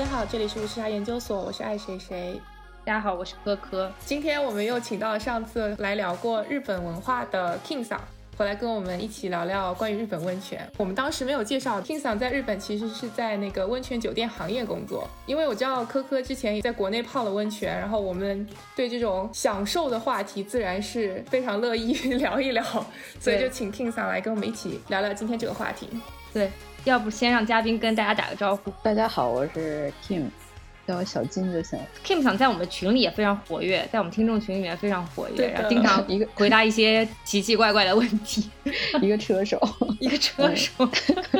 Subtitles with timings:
[0.00, 2.40] 大家好，这里是无时差研究所，我是爱谁谁。
[2.86, 3.92] 大家好，我是科科。
[4.06, 8.00] 今天我们又请到了上次来聊过日本文化的 King 桑，
[8.34, 10.66] 回来跟我们一起聊聊关于日本温泉。
[10.78, 22.64] 我们当时没有介绍 King 桑在日本其实是在那个温泉酒店行业工作，因为我知道科科之前也在国内泡了温泉，然后我们对这种享受的话题自然是非常乐意 聊一聊，
[23.20, 25.86] 所以就请 King 桑来跟我们一起聊聊今天这个话题。
[26.32, 26.50] 对，
[26.84, 28.72] 要不先让嘉宾跟大家打个招呼。
[28.82, 30.24] 大家好，我是 Kim，
[30.86, 31.78] 叫我小金就行。
[32.04, 38.50] Kim 想在我们群里也非常活跃，在我们听众群里面非常活跃，然后经常一个回答一些奇奇怪怪的问题。
[39.02, 39.60] 一个车手，
[40.00, 40.88] 一个车手，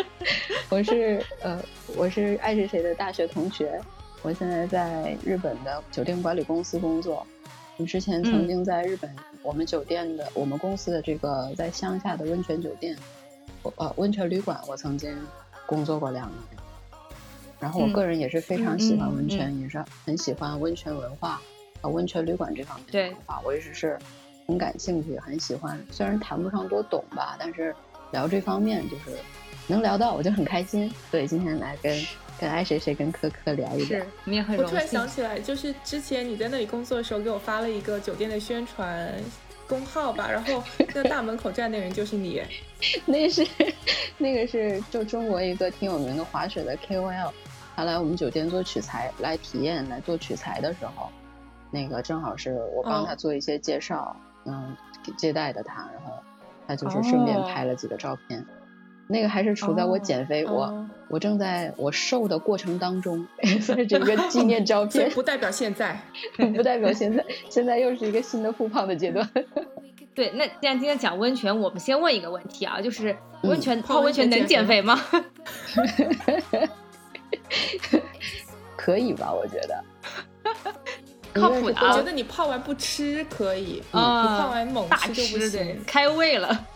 [0.69, 1.59] 我是呃，
[1.97, 3.81] 我是爱谁谁的大学同学，
[4.21, 7.27] 我现在在日本的酒店管理公司工作。
[7.79, 9.11] 我之前曾经在日本，
[9.43, 12.95] 我们酒店的、我们公司的这个在乡下的温泉酒店，
[13.77, 15.17] 呃，温泉旅馆，我曾经
[15.67, 16.39] 工作过两年。
[17.59, 21.41] 然后我嗯个人也是非常喜欢温泉，也是很喜欢温泉文化，
[21.83, 23.99] 呃，温泉旅馆这方面的对文化，我一直是
[24.47, 25.79] 很感兴趣，很喜欢。
[25.91, 27.75] 虽然谈不上多懂吧，但是
[28.13, 29.17] 聊这方面就是
[29.67, 30.91] 能聊到，我就很开心。
[31.11, 32.03] 所以今天来跟
[32.41, 34.07] 跟爱谁谁跟科科聊一聊是。
[34.25, 35.07] 我们也很荣我突然想。
[35.07, 39.13] 起来，就是之前你在那里工作的时候，给我发了一个酒店的宣传
[39.71, 42.43] 公号吧，然后那大门口站的人就是你。
[43.07, 43.47] 那是
[44.19, 47.31] 那个是就中国一个挺有名的滑雪的 KOL，
[47.77, 51.09] 他来我们酒店做取材，来体验来做取材的时候，
[51.71, 54.77] 那个正好是我帮他哦做一些介绍，嗯，
[55.17, 56.13] 接待的他，然后
[56.67, 58.45] 他就是顺便哦拍了几个照片。
[59.13, 63.27] 那个还是处在我减肥，我哦我正在我瘦的过程当中，
[63.61, 66.01] 算是一个纪念照所以片， 不代表现在。
[66.55, 69.29] 不代表现在现在又是一个新的复胖的阶段。
[70.15, 73.11] 对，那既然今天讲温泉，我们先问一个问题啊，就是
[73.43, 75.01] 嗯温泉、泡泡温泉能减减肥吗？
[78.77, 79.33] 可以吧？
[79.33, 79.85] 我觉得
[81.33, 85.81] 靠谱的啊我觉得你泡完不吃可以，啊你泡完猛大吃就不行。
[85.85, 86.67] 开胃了。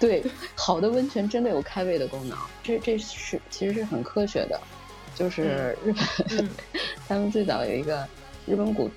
[0.00, 0.24] 对，
[0.56, 4.58] 好的温泉真的有开胃的功能，这这是其实是很科学的。
[5.14, 6.48] 就是日本，嗯
[7.06, 8.06] 他们最早有一个
[8.46, 8.88] 日本古，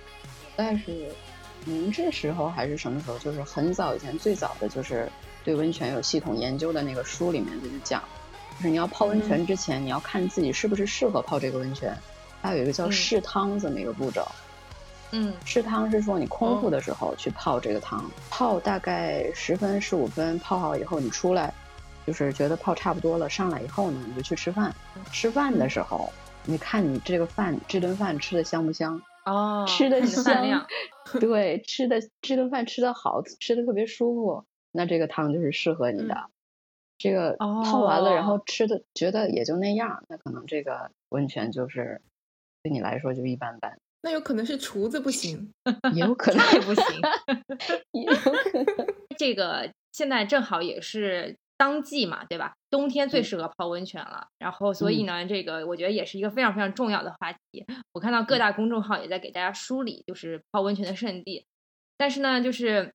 [0.56, 1.10] 大概是
[1.66, 5.12] 明治时候还是什么时候，就是很早以前最早的就是
[5.44, 8.02] 对温泉有系统研究的那个书里面就是讲，
[8.58, 11.94] 就是你要泡温泉之前，你要看自己是不是适合泡这个温泉，
[12.42, 14.22] 它有一个叫嗯试汤这么一个步骤。
[14.22, 14.43] 嗯
[15.46, 21.54] 试汤是说你空哦腹的时候去泡这个汤，泡大概十分十五分，泡好以后你出来，
[22.06, 24.74] 就是觉得泡差不多了，上来以后呢，你就去吃饭。
[25.12, 26.10] 吃饭的时候，
[26.46, 29.02] 你看你这个饭这顿饭吃的香不香？
[29.26, 30.68] 哦，吃的香。
[31.20, 36.30] 对，吃的这顿饭吃的好，吃的特别舒服，那这个汤就是适合你的。
[36.98, 42.02] 这个泡完了，然后哦吃的觉得也就那样，那可能这个温泉就是
[42.62, 45.50] 对你来说就一般般，那有可能是厨子不行。
[45.96, 46.86] 也有可能那也不行。
[47.94, 48.66] 也有可能。
[49.18, 52.54] 这个现在正好也是当季嘛，对吧？
[52.70, 54.28] 冬天最嗯适合泡温泉了。
[54.38, 57.66] 然后，所以呢，这个我觉得也是一个非常非常重要的话题。
[57.94, 61.46] 我看到各大公众号也在给大家梳理，就是泡温泉的圣地。
[61.98, 62.92] 但是呢，就是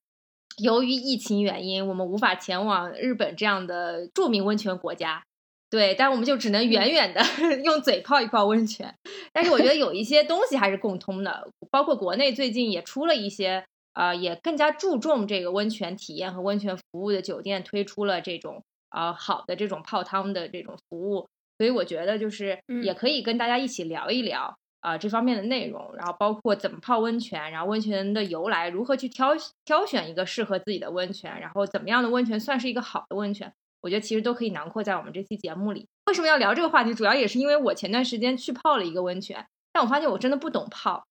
[0.58, 5.22] 由于疫情原因，我们无法前往日本这样的著名温泉国家。
[5.70, 7.20] 对，但我们就只能远远的
[7.64, 8.94] 用嘴泡一泡温泉。
[9.32, 21.26] 但是我觉得有一些东西还是共通的，包括国内最近也出了一些呃，也更加注重这个温泉体验和温泉服务的酒店推出了这种呃好的这种泡汤的这种服务，
[21.58, 22.82] 所以我觉得就是嗯。
[22.82, 29.30] 也可以跟大家一起聊一聊啊、呃这方面的内容，然后包括怎么泡温泉，然后温泉的由来，如何去挑
[29.64, 33.52] 挑选一个适合自己的温泉，然后怎么样的温泉算是一个好的温泉，
[33.88, 35.88] 我觉得其实都可以囊括在我们这期节目里。
[36.04, 36.92] 为什么要聊这个话题？
[36.92, 41.06] 主要也是因为我前段时间去泡了一个温泉，但我发现我真的不懂泡，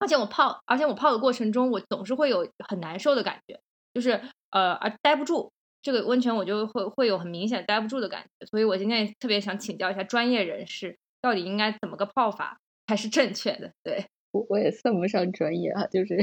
[0.00, 3.60] 而且我泡，而且我泡的过程中，我总是会有很难受的感觉，
[3.94, 4.20] 就是
[4.50, 5.52] 呃啊待不住。
[5.80, 12.58] 这个温泉我就会会有很明显待不住的感觉，所以我今天也特别想请教一下专业人士，到底应该怎么个泡法
[12.88, 13.70] 才是正确的？
[13.84, 14.08] 对，
[14.38, 16.16] 我我也算不上专业啊，就是，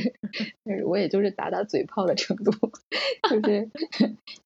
[0.64, 2.52] 就是我也就是打打嘴炮的程度，
[3.30, 3.70] 就是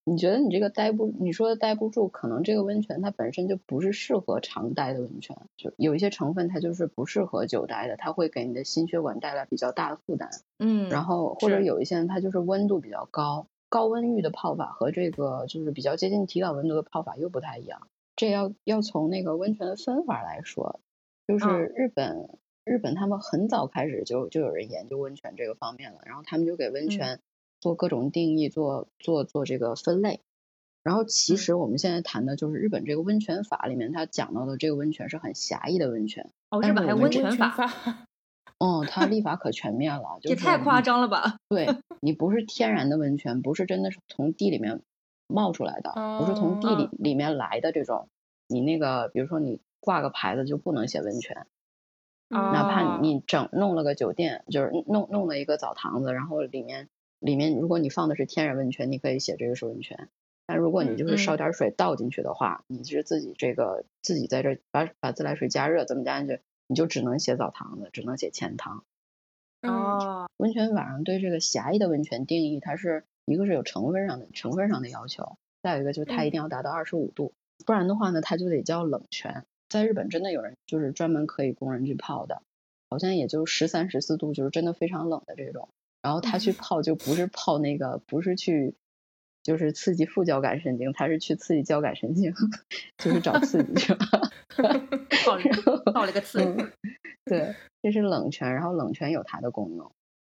[0.04, 10.30] 你觉得你这个待不，你说的待不住，可能这个温泉它本身就不是适合常待的温泉，就有一些成分它就是不适合久待的，它会给你的心血管带来比较大的负担。
[10.58, 17.88] 嗯，然后或者有一些人它就是温度比较高，高温浴的泡法和这个就是比较接近体感温度的泡法又不太一样。
[18.16, 20.82] 这要要从那个温泉的分法来说，
[21.26, 22.28] 就是嗯日本、
[22.66, 27.20] 日本他们很早开始就就有人研究温泉这个方面了，然后他们就给温嗯泉
[27.60, 30.22] 做各种定义，做做做这个分类。
[30.82, 36.32] 然后其实我们现在谈的就是日本这个温泉法里面，它讲到的这个温泉是很狭义的温泉。
[36.50, 38.08] 哦，日本还有温温泉法，法，
[38.60, 41.38] 嗯，它立法可全面了， 就也太夸张了吧？
[41.50, 41.68] 对
[42.02, 44.82] 你不是天然的温泉，不是真的是从地里面
[45.28, 48.08] 冒出来的，不是从地里嗯里面来的这种，
[48.48, 51.46] 你那个比如说你挂个牌子就不能写温泉，
[52.30, 56.88] 哪怕哦你整弄了个酒店，就是弄弄了一个澡堂子，然后里面
[57.20, 60.10] 里面如果你放的是天然温泉，你可以写这个是温泉。
[60.46, 68.84] 但如果你就是烧嗯点水倒进去的话，你是自己这个自己在这把把自来水加热，怎么加进去，你就只能写澡堂子，只能写钱塘。
[69.62, 77.34] 嗯，哦，温泉法上对这个狭义的温泉定义，它是一个是有成分上的成分上的要求，再有一个就是它一嗯定要达到二十五度，
[77.66, 79.46] 不然的话呢，它就得叫冷泉。
[79.70, 82.42] 在日本真的有人就是专门可以供人去泡的，
[82.90, 85.70] 好像也就十三十四度，就是真的非常冷的这种。
[86.02, 88.74] 然后他去 泡就不是泡那个，不是去
[89.44, 92.34] 就是刺激副交感神经，他是去刺激交感神经，
[92.98, 94.00] 就是找刺激去了。
[95.24, 95.44] 泡了
[95.94, 96.72] 泡了个刺，嗯，
[97.26, 99.92] 对，这是冷泉，然后冷泉有它的功用，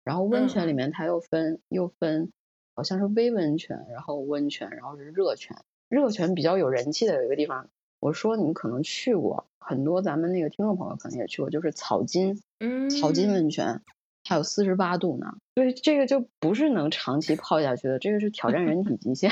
[0.05, 2.33] 然后温泉里嗯面它又分又分，
[2.75, 5.57] 好像是微温泉，然后温泉，然后是热泉。
[5.89, 7.69] 热泉比较有人气的有一个地方，
[8.01, 13.81] 我说你们可能去过，很多咱们那个听众朋友可能也去过，就是草金嗯，草金温泉，
[14.25, 15.35] 还有四十八度呢。
[15.55, 19.31] 对，这个就不是能长期泡下去的，这个是挑战人体极限。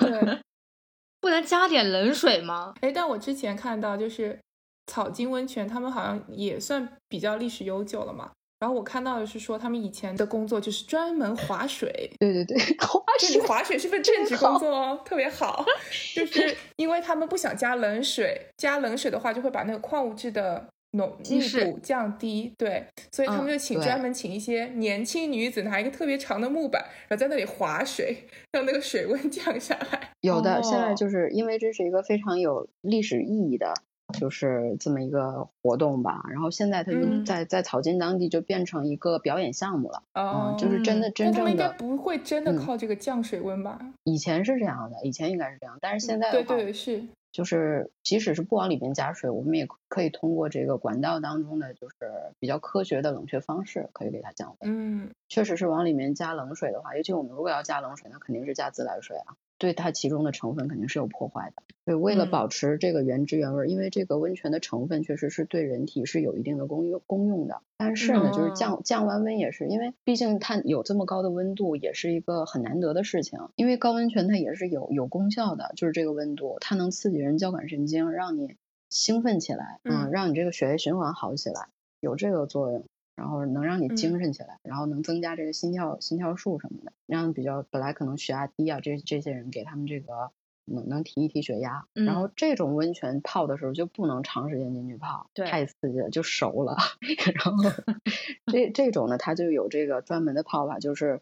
[0.00, 0.42] 对，
[1.20, 2.74] 不能加点冷水吗？
[2.80, 4.38] 哎，但我之前看到就是
[4.86, 8.32] 草金温泉，他们好像也算比较历史悠久了嘛。
[8.60, 15.64] 然后我看到的是说，他们以前的工作就是专门划水，对对对，滑这 水里划水是份正职工作哦，特别好。
[16.14, 30.10] 就是因为他们不想加冷水，加冷水的话就会把那个矿物质的浓密度降低，对，所以他们嗯就请对专门请一些年轻女子拿一个特别长的木板，然后在那里划水，让那个水温 降下来。
[30.22, 33.72] 有的，现在哦就是因为这是一个非常有历史意义的，
[34.18, 36.24] 就是这么一个活动吧。
[36.30, 40.02] 然后现在它就嗯在、在草金当地就变成一个表演项目了。
[40.14, 43.78] 哦，就是真的嗯真但他们应该正的，不会真的嗯靠这个降水温吧？
[44.04, 51.96] 以前是这样的，以前应该是这样，但是现在的话，对对是，就是即使是不往里面加水，我们也可以通过这个管道当中的就是
[52.38, 55.04] 比较科学的冷却方式，可以给它降温。
[55.04, 61.62] 嗯确实是往里面加冷水的话，尤其我们如果要加冷水，那肯定是加自来水啊，对它其中的成分肯定是有破坏的。
[61.84, 67.62] 对，为了嗯保持这个原汁原味儿，因为这个温泉的成分确实是对人体是有一定的功用功用的。
[67.76, 73.38] 但是呢，就是哦降降完温也是，因为毕竟它有这么高的温度，也是一个很难得的事情。
[73.56, 78.56] 因为高温泉它也是有有功效的，就是这个温度，它能刺激人交感神经，让你
[78.90, 81.68] 兴奋起来，嗯让你这个血液循环好起来，
[82.00, 82.84] 有这个作用。
[83.18, 90.30] 然后能让你嗯精神起来，然后能增加这个心跳心跳数什么的，让比较本来可能血压低啊，这这些人给他们这个
[90.64, 91.86] 能能提一提血压。
[91.94, 96.76] 然后这种温泉泡的时候就不能长时间进去泡，太刺激了就熟了。
[97.34, 97.64] 然后
[98.52, 101.20] 这这种呢，它就有这个专门的泡法，就是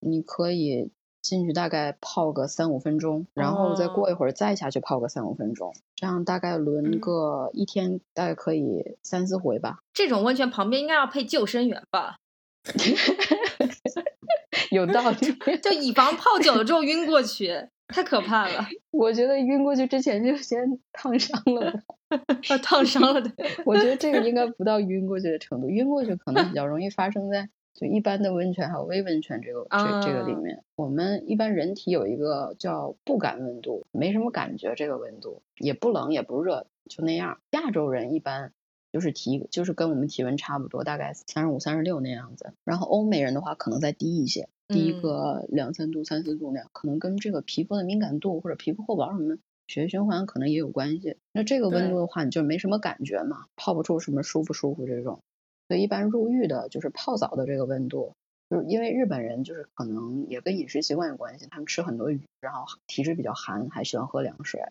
[0.00, 0.90] 你可以
[1.28, 9.78] 进去大概泡个三五分钟，然后再过一会儿再下去泡个三五分钟，这样大概轮嗯个一天大概可以三四回吧。
[9.92, 12.16] 这种温泉旁边应该要配救生员吧？
[14.70, 15.16] 有道理。
[15.62, 21.80] 就以防泡久了之后晕过去，太可怕了， 我觉得晕过去之前就先烫伤了吧。
[22.48, 23.30] 要烫伤了的。
[23.66, 30.64] 我觉得这个应该不到晕过去的程度，晕过去可能比较容易发生在就一般的温泉还有微温泉这个这这个里啊面。
[30.74, 37.38] 我们一般人体有一个叫不感温度，没什么感觉，这个温度也不冷也不热，就那样。
[37.52, 38.52] 亚洲人一般
[38.92, 42.52] 就是体就是跟我们体温差不多，大概三十五、三十六那样子。
[42.64, 49.36] 然后欧美人的话可能再低一些，低一个两三度、三四度那样，可能跟这个皮肤的敏感度或者皮肤厚薄什么。
[49.68, 51.18] 血液循环可能也有关系。
[51.30, 55.20] 那这个温度的话，你就没什么感觉嘛，泡不出什么舒不舒服这种。
[55.68, 58.14] 所以一般入浴的就是泡澡的这个温度，
[58.50, 64.62] 就是因为日本人就是可能也跟饮食习惯有关系，他们吃很多鱼，然后体质比较寒，还喜欢喝凉水。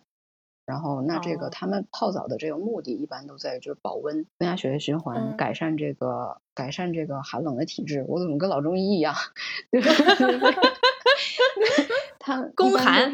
[0.66, 8.04] 然后那这个哦他们泡澡的这个目的，一般都在于就是保温、增加血液循环、嗯改善这个改善这个寒冷的体质。
[8.06, 9.14] 我怎么跟老中医一样？
[12.18, 13.10] 他宫寒，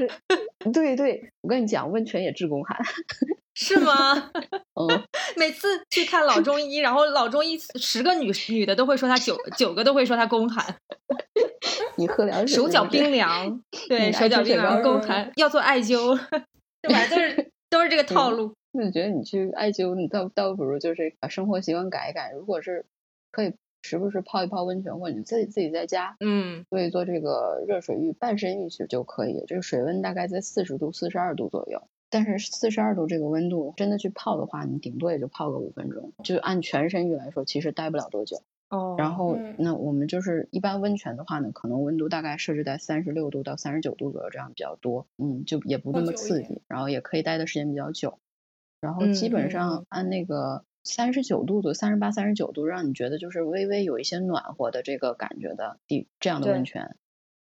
[0.73, 2.77] 对对，我跟你讲，温泉也治宫寒。
[3.55, 4.31] 是吗？
[4.75, 5.03] 嗯
[5.37, 10.77] 每次去看老中医，然后老中医十个女女的都会说她九九个都会说她宫寒，
[11.97, 16.19] 你喝凉水，手脚冰凉，对，嗯手脚冰凉，宫寒，要做艾灸，
[16.83, 17.07] 对吧？
[17.09, 18.55] 都是都是这个套路。
[18.73, 22.33] 那你觉得你去艾灸，你倒倒不如就是把生活习惯改一改。
[22.33, 22.85] 如果是
[23.31, 29.45] 可以时不时泡一泡温泉，或者你自己自己在家，嗯，做一做这个热水浴、半身浴其实就可以。
[29.47, 31.87] 这个水温大概在四十度、四十二度左右。
[32.15, 36.13] 但是四十二度这个温度，真的去泡的话，你顶多也就泡个五分钟。
[36.23, 38.45] 就按全身浴来说，其实待不了多久。
[38.69, 45.09] 哦，然后嗯那我们就是一般温泉的话呢，可能温度大概设置在三十六度到三十九度左右，这样比较多。
[45.19, 48.21] 嗯，就也不那么刺激，然后也可以待的时间比较久。
[48.81, 56.95] 然后基嗯本嗯上按那个三十九度左右，三十八、三十九度，让你觉得就是微微有一些暖和的这个感觉的地这样的温泉，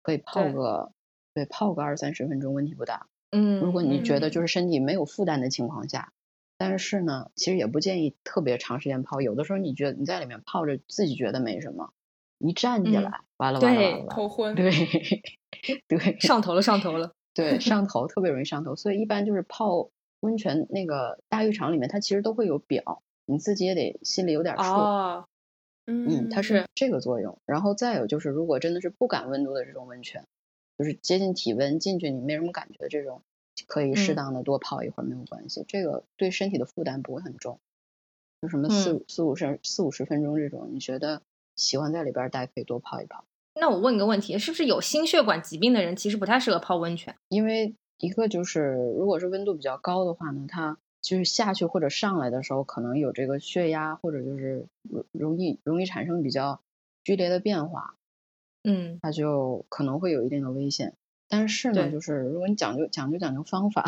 [0.01, 0.93] 可以泡个
[1.33, 3.07] 对泡个二三十分钟，问题不大。
[3.35, 6.13] 嗯，如果你觉得嗯就是身体没有负担的情况下，
[6.57, 9.19] 但是呢，其实也不建议特别长时间泡。
[9.21, 11.91] 有的时候你觉得你在里面泡着，自己觉得没什么，
[12.39, 14.55] 一站起嗯来，完了完了完了完了，头昏。
[14.55, 14.71] 对
[15.87, 19.89] 对上头了，上头了， 对，上头特别容易上头，所以一般就是泡
[20.21, 24.63] 温泉那个大浴场里面，它其实都会有表，你自己也得心里有点数。
[24.63, 25.25] 哦，
[25.87, 27.37] 嗯，它是这个作用。
[27.45, 30.25] 然后再有就是，如果真的是不感温度的这种温泉，
[30.77, 33.21] 就是接近体温进去你没什么感觉的这种，
[33.67, 37.59] 可以适嗯当的多泡一会儿没有关系，这个对身体的负担不会很重。
[38.41, 41.21] 就什么四嗯五四五十四五十分钟这种，你觉得
[41.55, 43.23] 喜欢在里边待，可以多泡一泡。
[43.55, 47.15] 那我问个问题，是不是有心血管疾病的人其实不太适合泡温泉？
[47.29, 56.59] 因为一个就是，如果是温度比较高的话呢，它就是下去或者上来的时候，可能有这个血压或者就是容容易容易产生比较
[57.05, 57.95] 剧烈的变化，
[58.65, 58.99] 嗯。
[59.01, 60.93] 它就可能会有一定的危险。
[61.27, 63.83] 但是呢，就是如果你讲究讲究讲究方法，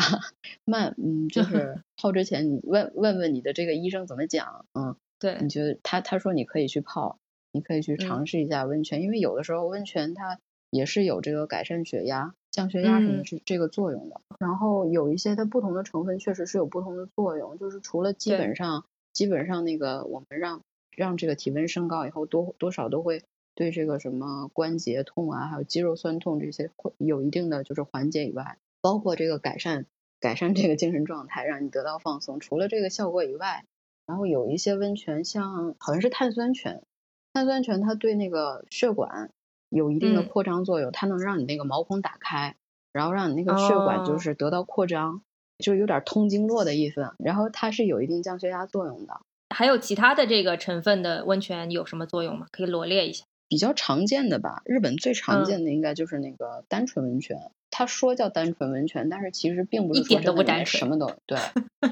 [0.64, 5.38] 慢嗯，就 是泡之前你问问问你的这个医生怎么讲，嗯，对。
[5.40, 7.18] 你，觉得他他说你可以去泡，
[7.52, 7.98] 你可以去嗯。
[7.98, 13.24] 尝试一下温泉，因为有的时候温泉它也是有这个改善血压、降血压什么嗯。
[13.24, 14.20] 是这个作用的。
[14.40, 20.60] 然后有一些它不同的成分确实是有不同的作用，就是除了基本上基本上那个我们让
[20.96, 23.22] 让这个体温升高以后，多多少都会
[23.58, 29.86] 对这个什么关节痛啊，还有肌肉酸痛这些会有一定的就是缓解以外，包括这个改善
[30.20, 32.38] 改善这个精神状态，让你得到放松。
[32.38, 33.64] 除了这个效果以外，
[34.06, 36.84] 然后有一些温泉像好像是碳酸泉，
[37.32, 39.32] 碳酸泉它对那个血管
[39.70, 42.54] 有一定的嗯扩张作用，它能让你那个毛孔打开，
[42.92, 45.22] 然后让你那个血管就哦是得到扩张，
[45.58, 47.10] 就有点通经络的意思。
[47.18, 49.20] 然后它是有一定降血压作用的。
[49.52, 52.46] 还有其他的这个成分的温泉有什么作用吗？
[52.52, 53.24] 可以罗列一下。
[53.48, 57.50] 比较常见的吧，日本最常嗯见的应该就是那个单纯温泉。
[57.70, 61.38] 他说叫单纯温泉，但是其实并不是一点都不单纯什么都对，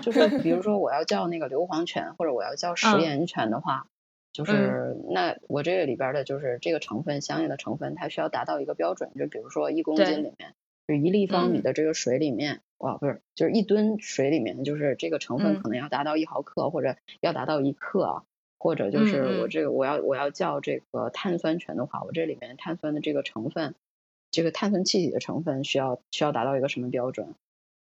[0.03, 3.87] 就是比如 说我要叫那个硫磺泉，或者我要叫食嗯盐泉的话，
[4.33, 10.55] 就是那我这个里边的就是这个成分相应的成分，它需要达到一个标准，就比如说一公斤里面，
[10.89, 18.25] 就一立方米嗯的这个水里面，哇，不是，就是一吨水里面，就是这个成分嗯可能要达到一毫克，或者要达到一克。
[18.67, 23.77] 或者就是我这个我要我要叫这个碳酸泉的话，我这里面碳酸的这个成分，
[24.33, 27.37] 这个碳酸气体的成分需要需要达到一个什么标准？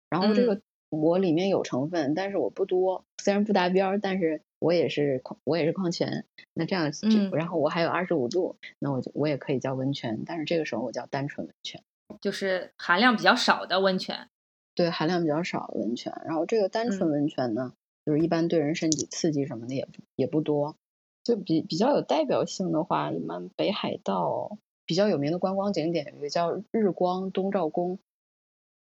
[0.08, 6.24] 然后这嗯个我里面有成分，但是我不多，虽然不达标，但是我也是矿我也是矿泉。
[6.54, 11.82] 那这样，这嗯然后我还有二十五度，那我就我也可以叫温泉，但是这个时候我叫单纯温泉。
[12.20, 14.28] 就是含量比较少的温泉。
[14.76, 16.12] 对含量比较少的温泉。
[16.24, 17.72] 然后这个单纯嗯温泉呢，
[18.06, 20.76] 就是一般对人身体刺激什么的也不也不多。
[21.24, 27.98] 就比比较有代表性的话，一般北海道比较有名的观光景点有一个叫日光东照宫，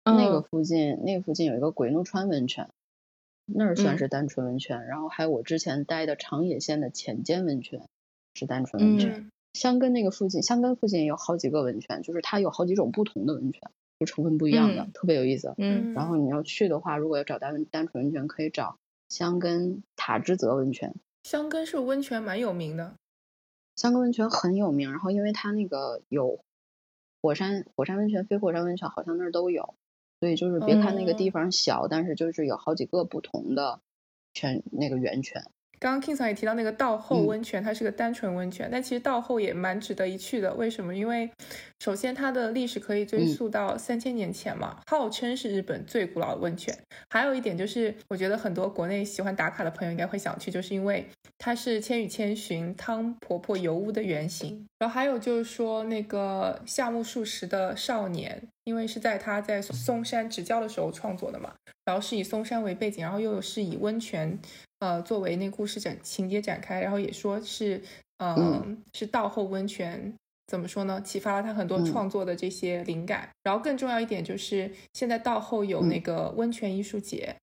[0.03, 2.70] 那个嗯附近那个附近有一个鬼怒川温泉，
[3.46, 4.88] 那儿算嗯是单纯温泉。
[4.88, 7.84] 然后还有我之前待的长野县的浅间温泉
[8.34, 9.12] 是单纯温泉。
[9.12, 15.53] 嗯箱根那个附近，箱根附近也有好几个温泉，就是它有好几种不同的温泉，就成分不一样的，嗯特别有意思。
[15.60, 18.79] 嗯然后你要去的话，如果要找单单纯温泉，可以找
[19.13, 20.96] 箱根塔之泽温泉。
[21.22, 22.96] 香根是温泉蛮有名的，
[23.75, 26.43] 香根温泉很有名，然后因为它那个有
[27.22, 29.75] 火山火山温泉、非火山温泉，好像那儿都有，
[30.20, 33.82] 所以就是别看那个地哦方小，但是就是有好几个不同的
[34.34, 35.51] 泉那个源泉。
[35.84, 40.54] 刚刚 King 桑也提到那个道后嗯温泉，它是个单纯温泉，但其实道后也蛮值得一去的。
[40.54, 40.96] 为什么？
[40.96, 41.30] 因为
[41.82, 46.74] 首先它的历史可以追嗯溯到三千年前嘛，号称是日本最古老的温泉。
[47.10, 51.06] 还有一点就是，我觉得很多国内喜欢打卡的朋友应该会想去，就是因为
[51.38, 54.66] 它是《千与千寻》汤婆婆油屋的原型。
[54.80, 64.40] 然后还有就是说，那个夏目漱石的《少年》，因为是在他在松山执教的时候创作的嘛，然后是以松山为背景，然后又是以温泉。
[64.84, 67.82] 呃，作为那故事展情节展开，然后也说是，
[68.18, 70.13] 呃、嗯是道后温泉，
[70.48, 71.02] 怎么说呢？
[71.02, 73.30] 启发了他很多嗯创作的这些灵感。
[73.44, 77.34] 然后更重要一点就是，现在道后有嗯那个温泉艺术节，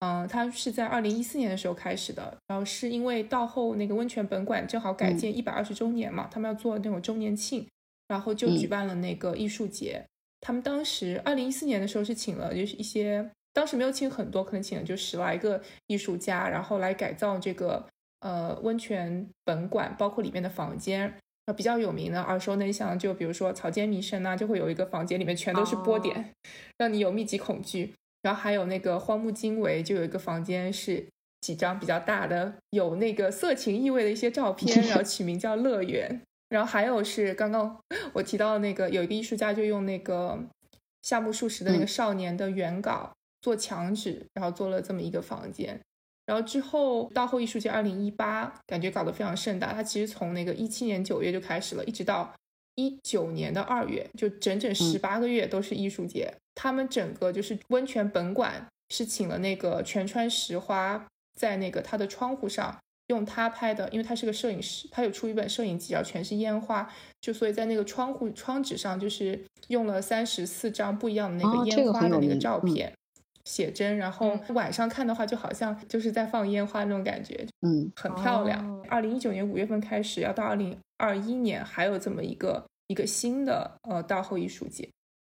[0.00, 7.66] 嗯，它是在二零一四年的时候开始的，然后是因为道后那个温泉本馆正好改建一百二十周年嘛，他们要做那种周年庆，
[8.08, 10.04] 然后就举办了那个艺术节。
[10.42, 17.86] 他们当时二零一四年的时候是请了就是一些，当时没有请很多，可能请了就十来个艺术家，然后来改造这个
[18.20, 21.14] 呃温泉本馆，包括里面的房间。
[21.46, 26.32] 啊，比较有名的耳熟能详，就比如说草间弥生啊，就会有一个房间里面全都是波点，
[26.78, 27.92] 让你有密集恐惧。
[28.22, 31.06] 然后还有那个荒木经惟，就有一个房间是
[31.42, 36.22] 几张比较大的，有那个色情意味的一些照片，然后取名叫乐园。
[36.48, 37.78] 然后还有是刚刚
[38.14, 40.42] 我提到的那个，有一个艺术家就用那个
[41.02, 43.12] 夏目漱石的那个少年的原稿
[43.44, 45.78] 做墙纸，然后做了这么一个房间。
[46.24, 49.74] 然后之后到后艺术节二零一八，感觉搞得非常盛大。
[49.74, 52.32] 它其实从那个一七年九月就开始了，一直到
[52.76, 56.32] 一九年的二月，就整整十八个月都是艺术节。
[56.54, 61.06] 他们整个就是温泉本馆是请了那个全川石花，
[61.38, 62.74] 在那个他的窗户上
[63.08, 72.90] 用他拍的，因为他是个摄影师，他有出一本摄影集，然后全是烟花，就所以在那个窗户窗纸上就是用了三十四张不一样的那个烟花的那个照片
[73.44, 78.82] 写真，然后晚上看的话就好像就是在放烟花那种感觉，嗯，很漂亮。
[78.88, 84.88] 二零一九年五月份开始，要到二零二一年还有这么一个一个新的呃大后艺术节。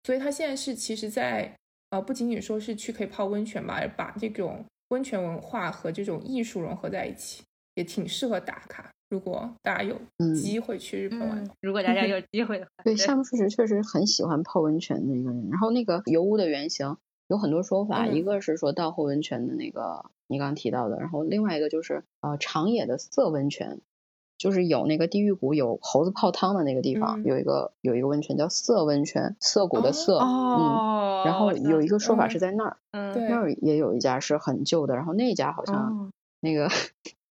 [0.04, 1.54] 所以它现在是其实，在
[1.92, 7.44] 呃不仅仅说是去可以泡温泉吧，而把这种温泉文化和这种艺术融合在一起，
[7.76, 8.90] 也挺适合打卡。
[9.10, 10.00] 如果大家有
[10.36, 15.50] 机会去日本玩，如果大家有机会的话，对夏目漱石确实很喜欢泡温泉的一个人。
[15.52, 16.96] 然后那个油屋的原型
[17.30, 23.80] 有很多说法，一个是说稻后温泉的那个你刚刚提到的，然后另外一个就是呃长野的色温泉。
[24.38, 33.36] 就是有那个地狱谷有猴子泡汤的那个地方，有一个有一个温泉叫色温泉，涩谷的涩，嗯，然后有一个说法是在那儿，嗯，那。
[33.36, 36.70] 儿也有一家是很旧的，然后那家好像那个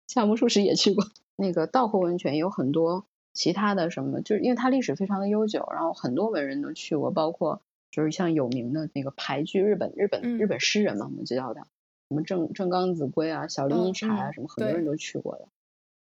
[0.08, 1.04] 夏目漱石也去过，
[1.38, 7.62] 那个稻后温泉有很多其他的什么，就是因为它历史非常的悠久，然后很多文人都去过，包括
[7.92, 11.62] 就是像有名的那个俳句日本日本日本诗人嘛，我们知道的，
[12.10, 15.48] 什么正正冈子规啊、小林一茶啊，什么很多人都去过的。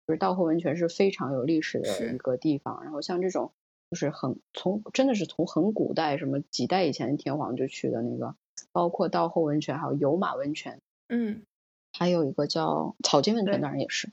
[0.05, 3.51] 就是道后温泉是非常有历史的一个地方，然后像这种
[3.91, 8.35] 就是很从真的是从很古代什么几代以前天皇就去的那个，
[8.71, 11.43] 包括道后温泉，还有有马温泉，嗯，
[11.93, 14.09] 还有一个叫草间温泉，当然也是，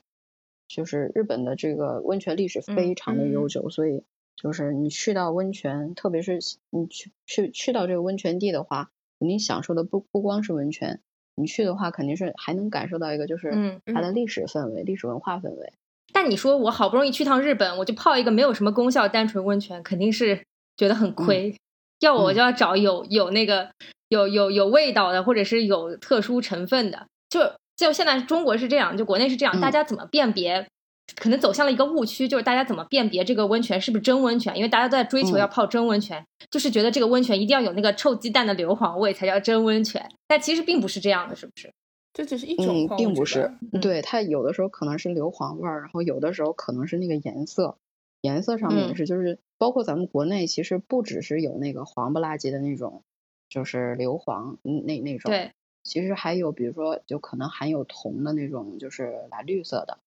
[0.69, 4.05] 就是日本的这个温泉历史非常的悠久，所以
[4.37, 6.39] 就是你去到温泉，特别是
[6.71, 11.01] 你去去去到这个温泉地的话，你享受的不不光是温泉，
[11.35, 15.73] 你去的话肯定是还能感受到一个就是它的历史氛围、历史文化氛围。
[16.13, 20.45] 但你说我好不容易去趟日本，我就泡一个没有什么功效单纯温泉，肯定是
[20.77, 21.57] 觉得很亏。
[22.01, 23.71] 要我就要找有有那个
[24.09, 27.07] 有有有味道的，或者是有特殊成分的。
[27.31, 27.41] 就
[27.75, 30.69] 就现在中国是这样，就国内是这样，大家怎么辨别？
[31.15, 34.57] 可能走向了一个误区，就是大家怎么辨别这个温泉是不是真温泉？
[34.57, 40.09] 因为大家都在追求要泡真温泉，就是觉得这个温泉一定要有那个臭鸡蛋的硫磺味才叫真温泉。
[40.27, 41.73] 但其实并不是这样的，是不是？
[42.13, 43.53] 这只是一种，并不是。
[43.81, 47.77] 对它有的时候可能是硫磺味儿，然后有的时候可能是那个颜色，
[48.23, 53.03] 颜色上面也是，就是包括咱们国内其实不只是有那个黄不拉几的那种，
[53.49, 55.53] 就是硫磺那那种，对，
[55.85, 59.99] 其实还有比如说就可能含有铜的那种，就是蓝绿色的，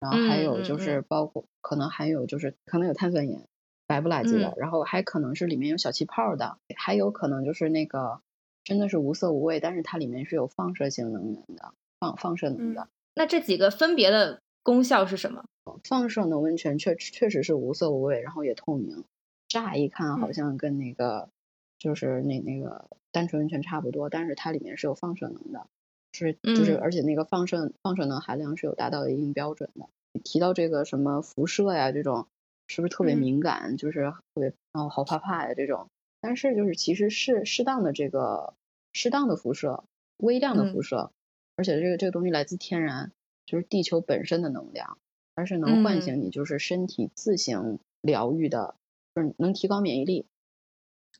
[0.00, 3.46] 然后还有就是包括可能还有就是可能有碳酸盐，
[3.86, 8.20] 白不拉几的，然后还可能是里面有小气泡的，还有可能就是那个。
[8.62, 12.88] 真的是无色无味，但是它里面是有放射性能源的，放放射能的。
[13.14, 15.42] 那这几个分别的功效是什么？
[15.82, 19.04] 放射能温泉确确实是无色无味，然后也透明。
[19.48, 21.30] 乍一看好像跟那个
[21.78, 25.66] 就是那那个单纯温泉差不多，但是它里面是有放射能的，
[26.12, 29.88] 是就是而且那个放射放射能含量是有达到一定标准的。
[30.24, 32.26] 提到这个什么辐射呀这种，
[32.66, 33.76] 是不是特别敏感？
[33.76, 35.88] 就是特别哦好怕怕呀这种。
[36.20, 38.54] 但是就是其实是适当的这个。
[38.92, 39.84] 适当的辐射，
[40.16, 41.12] 微量的辐射，
[41.54, 43.12] 而且这个这个东西来自天然，
[43.46, 44.98] 就是地球本身的能量，
[45.36, 48.74] 而是能唤醒你，就是身体自行疗愈的，
[49.14, 50.26] 就是能提高免疫力，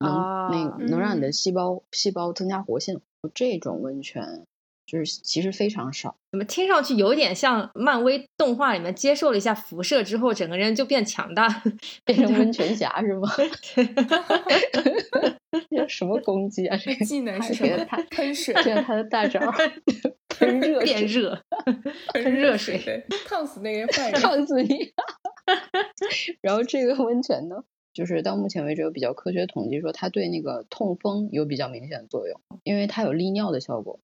[0.01, 0.11] 能
[0.51, 3.01] 那能让你的细胞细胞增加活性，
[3.35, 4.49] 这种温泉。
[4.91, 11.63] 就是其实非常少，怎么听上去有点像漫威动画里面接受了一下辐射之后，整个人就变强大，
[12.05, 13.29] 变成温泉侠是吗？
[15.71, 16.77] 这什么攻击啊？
[16.77, 17.85] 这个技能是什么？
[17.85, 19.41] 他喷水，这是他的大招，
[20.29, 21.41] 喷热变热，
[22.13, 24.93] 喷热水，烫死那个坏 人，烫死你。
[26.41, 34.01] 然后这个温泉呢，就是到目前为止有比较科学统计说，它对那个痛风有比较明显的作用，因为它有利尿的效果。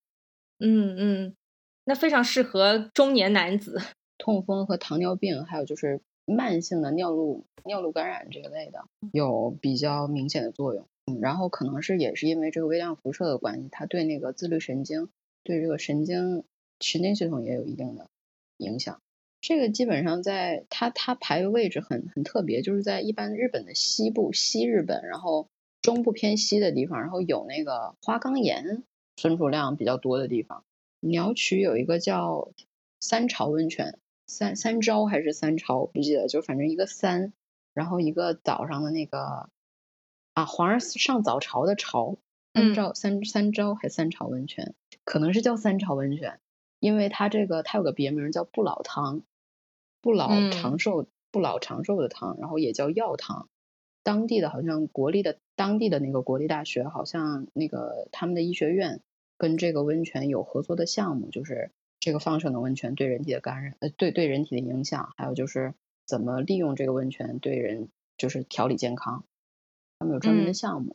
[0.58, 1.36] 嗯嗯，
[1.84, 3.80] 那非常适合中年男子。
[4.18, 10.86] 痛风和糖尿病，还有就是慢性的尿路尿路感染这一类的，有比较明显的作用。
[11.06, 15.10] 嗯，然后可能是也是因为这个微量辐射的关系，它对那个自律神经，
[15.44, 16.44] 对这个神经
[16.80, 18.08] 神经系统也有一定的
[18.56, 19.00] 影响。
[19.42, 25.46] 这个基本上在它它排的位置很很特别，就是在一般日本的西部西日本，然后
[25.82, 28.82] 中部偏西的地方，然后有那个花岗岩
[29.16, 30.64] 存储量比较多的地方。
[31.00, 32.52] 鸟取有一个叫
[33.00, 37.32] 三朝温泉，三三朝还是三朝不记得，就反正一个三，
[37.74, 39.50] 然后一个早上的那个
[40.34, 42.18] 啊皇上上早朝的朝，
[42.54, 44.74] 三朝三三朝还三朝温泉，
[45.04, 46.40] 可能是叫三朝温泉。
[46.78, 49.22] 因为它这个它有个别名叫不老汤，
[50.02, 53.48] 不老长寿不老长寿的汤，然后也叫药汤。
[54.06, 59.00] 当地的好像国立的当地的那个国立大学，好像那个他们的医学院
[59.36, 65.74] 跟这个温泉有合作的项目，就是这个放射能温泉对人体的感染，呃，对对人体的影响，还有就是
[66.06, 69.24] 怎么利用这个温泉对人就是调理健康，
[69.98, 70.94] 他们有专门的项目。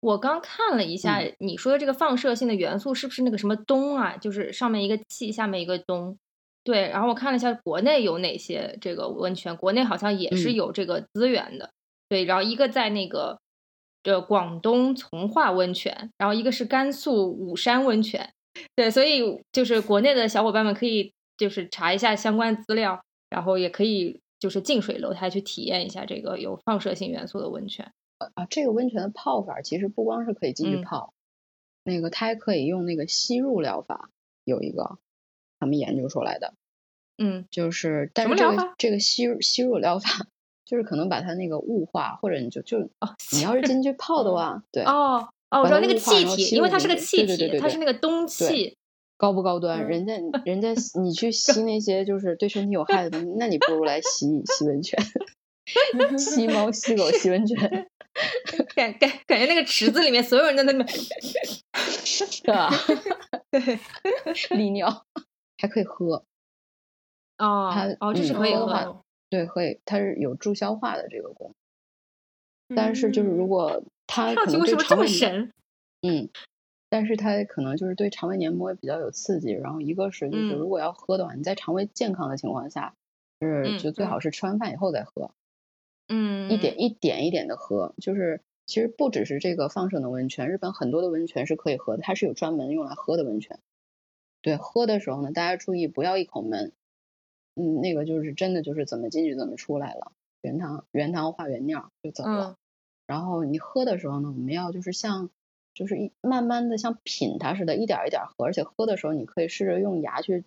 [0.00, 4.16] 我刚看了一下，你说的这个放射性的元素是不是那个什么氡啊？
[4.16, 6.16] 就是上面一个气，下面一个氡。
[6.64, 11.70] 对，然后我看了一下国内有哪些这个温泉，国内好像也是有这个资源的。
[12.08, 13.38] 对，然后一个在那个
[14.02, 18.32] 这广东从化温泉，然后一个是甘肃武山温泉。
[18.74, 27.92] 对，所以就是国内的小伙伴们可以就是查一下相关资料，然后也可以就是近水楼台去体验一下这个有放射性元素的温泉。
[28.34, 31.14] 啊，这个温泉的泡法其实不光是可以进去泡，
[31.84, 34.10] 那个它还可以用那个吸入疗法，
[34.42, 34.98] 有一个
[35.60, 36.54] 他们研究出来的，
[37.16, 40.26] 嗯，就是但是这个这个吸入吸入疗法，
[40.68, 48.76] 就是可能把它那个雾化，或者你就就哦，你要是进去泡的话，对，哦哦，我知道那个气体，因为它是个气体，它是那个氡气，
[49.16, 49.88] 高不高 端？
[49.88, 50.12] 人家
[50.44, 50.68] 人家
[51.02, 55.02] 你去吸那些就是对身体有害的东西，那你不如来吸吸温泉，
[56.18, 57.88] 吸猫吸狗吸温泉。
[58.74, 60.98] 感感感觉那个池子里面所有人都在那边，
[62.04, 62.68] 是吧？
[63.50, 63.78] 对，
[64.56, 65.06] 利尿
[65.56, 66.24] 还可以喝。
[67.38, 69.04] 哦，它哦，这是可以喝。
[69.30, 71.54] 对，可以，它是有助消化的这个功
[72.68, 72.76] 能。
[72.76, 75.06] 但是就是如果它可能对肠胃，
[76.02, 76.28] 嗯，
[76.88, 79.52] 但是它可能就是对肠胃黏膜比较有刺激。
[79.52, 82.94] 然后一个是就是如果要喝的话，你在肠胃健康的情况下，
[83.40, 85.30] 就是就最好是吃完饭以后再喝。
[86.08, 93.60] 嗯，一点一点一点的喝，就是其实不只是这个放射的温泉，日本很多的温泉是可以喝的，它是有专门用来喝的温泉。
[94.40, 96.72] 对，喝的时候呢，大家注意不要一口闷，
[97.58, 102.56] 嗯，那个就是真的就是怎么进去怎么出来了，原汤原汤化原尿就走了。
[103.06, 105.30] 然后你喝的时候呢，我们要就是像
[105.74, 110.44] 就是一慢慢的像品它似的，一点一点喝，而且喝的时候你可以试着用牙去，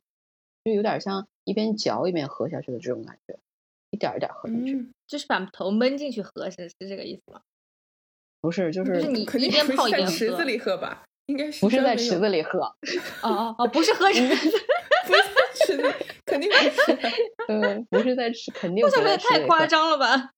[0.64, 3.38] 就有点像一边嚼一边喝下去的这种感觉。
[3.94, 7.42] 一点一点喝进去，就是把头闷进去喝，是是这个意思吗？
[8.40, 10.14] 不是，就是你一边泡一边喝。
[10.14, 12.60] 池子里喝吧，应该是 不是在池子里喝？
[12.62, 12.74] 哦
[13.22, 14.36] 哦哦，不是喝池子，
[15.08, 15.94] 不是池子，
[16.26, 17.00] 肯定不是。
[17.50, 18.84] 嗯，不是在吃，肯定。
[18.86, 20.32] 我想说太夸张了吧？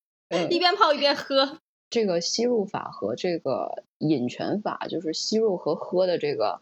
[0.50, 1.60] 一边泡一边喝。
[1.90, 6.62] 这个吸入法和这个饮泉法，就是吸入和喝的这个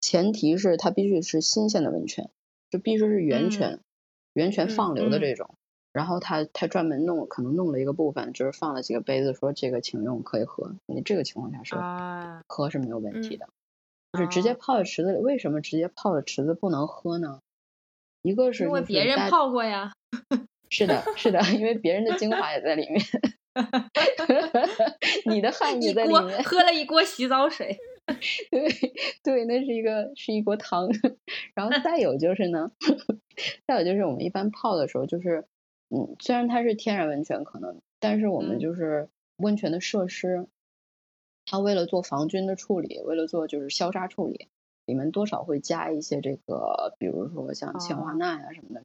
[0.00, 2.30] 前提是它必须是新鲜的温泉，
[2.70, 3.78] 就必须是源泉，
[4.32, 5.54] 源泉放流的这种。
[5.92, 10.74] 然后他他专门弄，可能弄了一个部分，就是放了几个杯子，说这个请用可以喝。
[10.86, 11.76] 你这个情况下是
[12.48, 13.48] 喝是没有问题的，
[14.12, 15.18] 就是直接泡在池子里。
[15.18, 17.38] 为什么直接泡在池子不能喝呢？
[18.24, 19.92] 一个是因为别人泡过呀。
[20.70, 23.00] 是的，是的，因为别人的精华也在里面，
[25.26, 26.42] 你的 汗也在里面。
[26.42, 27.78] 喝了一锅洗澡水。
[28.50, 28.68] 对
[29.22, 30.88] 对，那是一个是一锅汤。
[31.54, 32.72] 然后再有就是呢，
[33.66, 35.44] 再有就是我们一般泡的时候就是。
[35.90, 40.48] 嗯，虽然它是天然温泉，可能，但是我们就是温泉的设施，
[41.44, 44.48] 它为了做防菌的处理，为了做就是消杀处理，
[44.86, 48.82] 里面多少会加一些这个，比如说像氰化钠呀什么的。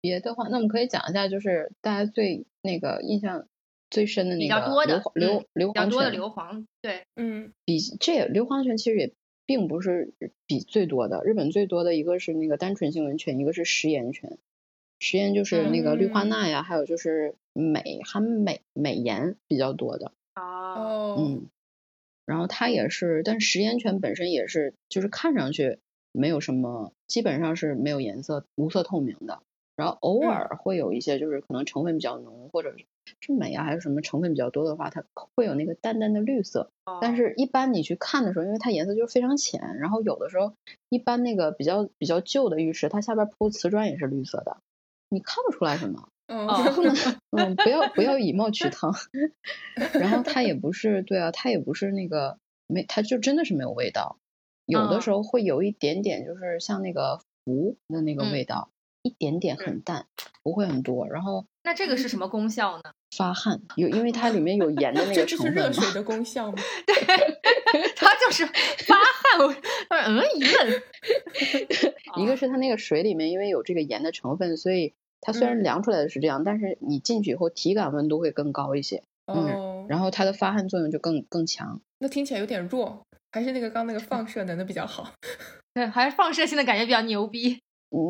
[0.00, 3.46] 别的话，那我们可以讲一下，就是大家最那个印象
[3.90, 4.56] 最深的那个
[4.86, 6.10] 硫硫硫磺多的。
[6.10, 9.12] 硫磺，对，嗯，比这硫磺泉其实也
[9.44, 10.14] 并不是
[10.46, 14.38] 比最多的，日本最多的一个是那个单纯性温泉，一个是食盐泉。
[15.00, 21.46] 食盐就是那个氯化钠呀，还有就是镁含镁镁盐比较多的哦，嗯，
[22.30, 25.80] 然后它也是，但食盐泉本身也是，就是看上去
[26.12, 29.40] 没有什么，基本上是没有颜色、无色透明的。
[29.74, 32.72] 然后偶尔会有一些就是可能成分比较浓，或者
[33.20, 35.02] 是镁啊还是什么成分比较多的话，它
[35.34, 36.70] 会有那个淡淡的绿色。
[37.00, 40.52] 但是一般你去看的时候，因为它颜色就是非常浅，然后有的时候
[40.88, 44.58] 一般那个比较比较旧的浴室，它下边铺瓷砖也是绿色的，
[45.08, 46.08] 你看不出来什么。
[46.32, 46.94] 嗯，不能，
[47.36, 48.94] 嗯，不要不要以貌取汤。
[49.98, 52.38] 然后它也不是，对啊，它也不是那个
[52.68, 54.20] 没，它就真的是没有味道。
[54.64, 58.70] 有的时候会有一点点，就是像那个氟的那个味道，
[59.02, 60.06] 一点点很淡，
[60.44, 61.08] 不会很多。
[61.08, 62.92] 然后那这个是什么功效呢？
[63.16, 65.26] 发汗，有因为它里面有盐的 那个成分。
[65.26, 66.58] 这是热水的功效吗？
[66.86, 66.94] 对，
[67.96, 69.40] 它就是发汗。
[69.40, 69.52] 我
[69.88, 70.82] 嗯，一问。
[72.22, 74.94] 一个是它那个水里面因为有这个盐的成分，所以。
[75.20, 81.80] 它虽然量出来的是这样，但是你进去以后体感温度会更高一些，嗯，然后它的发汗作用就更更强。
[81.98, 83.02] 那听起来有点弱，
[83.32, 85.12] 还是那个刚那个放射能的比较好？
[85.74, 87.60] 对，还是放射性的感觉比较牛逼。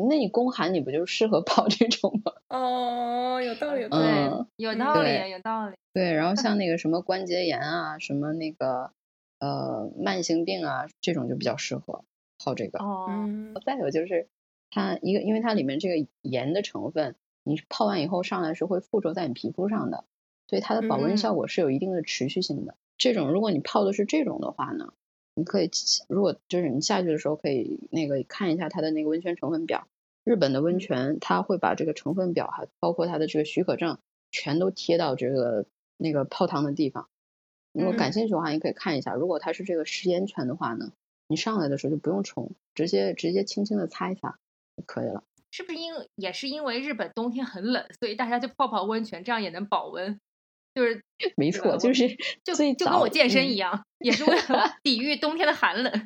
[0.09, 2.31] 那你宫寒你不就适合泡这种吗？
[2.49, 5.75] 哦，有道理，对，有道理，有道理。
[5.93, 8.91] 对，然后像那个什么关节炎啊，什么那个
[9.39, 12.05] 呃慢性病啊，这种就比较适合
[12.37, 12.79] 泡这个。
[12.79, 13.09] 哦，
[13.65, 14.27] 再有就是。
[14.71, 20.05] 它一个，因为它里面这个盐的成分，你泡完以后上来是会附着在你皮肤上的，
[20.47, 22.75] 所以它的保温效果是有一定的持续性的。
[22.97, 24.93] 这种如果你泡的是这种的话呢，
[25.35, 25.69] 你可以
[26.07, 29.87] 如果就是你下去的时候可以那个看一下它的那个温泉成分表。
[30.23, 33.97] 日本的温泉它会把这个成分表还包括它的这个许可证
[34.29, 35.65] 全都贴到这个
[35.97, 37.09] 那个泡汤的地方。
[37.73, 39.15] 如果感兴趣的话，你可以看一下。
[39.15, 40.91] 如果它是这个食盐泉的话呢，
[41.27, 44.37] 你上来的时候就不用冲，直接直接轻轻的擦一擦。
[44.81, 50.19] 就可以了，是不是因也是因为日本冬天很冷，所以大家就泡泡温泉，这样也能保温？
[50.73, 51.03] 就是
[51.37, 52.07] 没错，就是
[52.43, 56.05] 就所以就跟我健身一样，也是为了 抵御冬天的寒冷。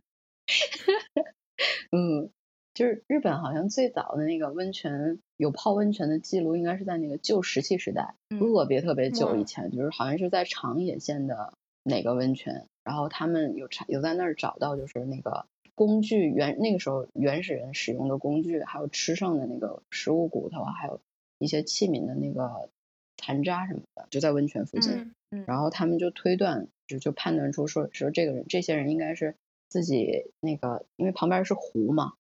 [1.91, 2.31] 嗯，
[2.73, 15.45] 就是日本好像最早的那个温泉有泡温泉的记录，应该是在那个旧石器时代，特别特别久以前，就是好像是在长野县的哪个温泉，然后他们有查有在那儿找到，就是那个。
[15.75, 21.01] 工具原那个时候原始人使用的工具，还有吃剩的那个食物骨头，还有
[21.38, 22.69] 一些器皿的那个
[23.17, 25.13] 残渣什么的，就在温泉附近。
[25.45, 29.35] 然后他们就推断，就就判断出说说这个人这些人应该是
[29.67, 32.13] 自己那个，因为旁边是湖嘛，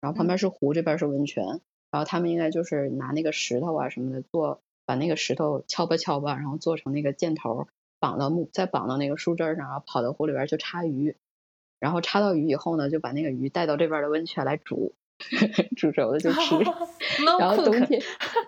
[0.00, 1.44] 然后旁边是湖，这边是温泉，
[1.90, 7.68] 然后他们应该就是拿那个石头啊什么的做，把那个石头敲吧敲吧，然后做成那个箭头，
[8.00, 11.14] 绑到木，再绑到那个树枝上，然后跑到湖里边去插鱼。
[11.78, 14.94] 然后插到鱼以后呢，就把那个鱼带到这边的温泉来煮，
[15.76, 16.54] 煮熟了就吃。
[17.38, 18.02] 然后冬天，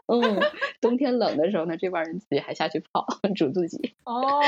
[0.07, 0.41] 嗯，
[0.81, 3.95] 冬天冷的时候呢，这帮人自己还下去泡，煮自己。
[4.05, 4.41] 哦，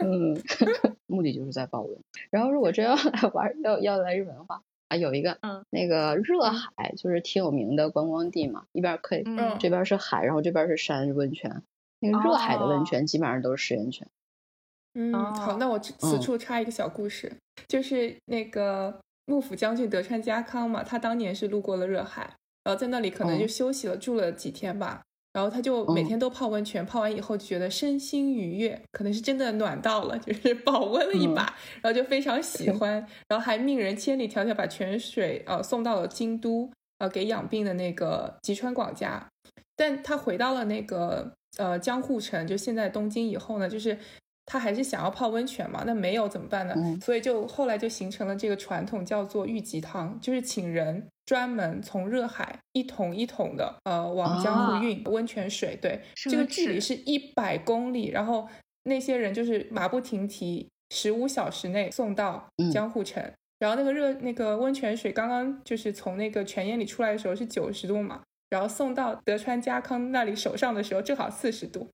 [0.00, 0.36] 嗯，
[1.06, 1.98] 目的就是在保温。
[2.30, 11.62] 然后如果真要来玩，要要来日本的话，啊，有一个，嗯，那个热海就是挺有名的观光地嘛，一边可以，嗯这边是海，然后这边是山温泉。
[11.98, 14.06] 那个热海的温泉基本上都是食盐泉。
[14.98, 17.30] 嗯，好，那我此处插一个小故事，
[17.68, 22.22] 就是那个幕府将军德川家康嘛，他当年是路过了热海，
[22.64, 25.02] 然后在那里可能就休息了，住了几天吧，
[25.34, 39.28] 然后他就每天都泡温泉，泡完以后就觉得身心愉悦，可能是真的暖到了，就是 保温了一把，然后就非常喜欢， 然后还命人千里迢迢把泉水呃送到了京都，呃给养病的那个吉川广家，
[39.76, 43.98] 但他回到了那个呃江户城，就现在东京以后呢，就是。
[44.46, 45.82] 他还是想要泡温泉嘛？
[45.84, 46.74] 那没有怎么办呢？
[47.02, 55.76] 所以就后来就形成了这个传统，叫做御吉汤，就是请人专门从热海一桶一桶的呃往江户运温泉水。
[55.82, 58.48] 对，这个距离是一百公里，然后
[58.84, 63.22] 那些人就是马不停蹄，十五小时内送到江户城。
[63.58, 71.90] 然后那个热那个温泉水刚刚就是从那个泉眼里出来的时候是九十度嘛，然后送到德川家康那里手上的时候正好四十度。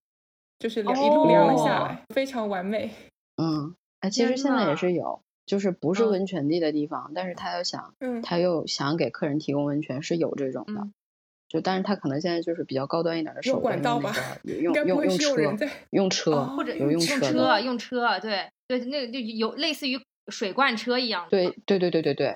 [0.62, 2.88] 就是凉一路凉了下来，非常完美。
[3.36, 10.88] 嗯，哎，其实现在也是有，就是不是温泉地的地方，但是他又想，他又想给客人提供温泉，是有这种的。
[11.48, 21.26] 就，但是他可能现在就是比较高端一点的手段，用那个用用用车，用车或者有用车，用车，对对，那个就有类似于水罐车一样。
[21.28, 22.32] 对对对对对对，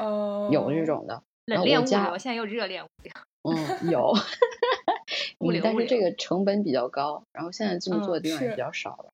[0.50, 1.22] 有这种的。
[1.44, 3.12] 冷链物流，现在又热链物流。
[3.44, 4.12] 嗯，有。
[5.62, 9.10] 但是这个成本比较高，然后现在这么做的地方也比较少了。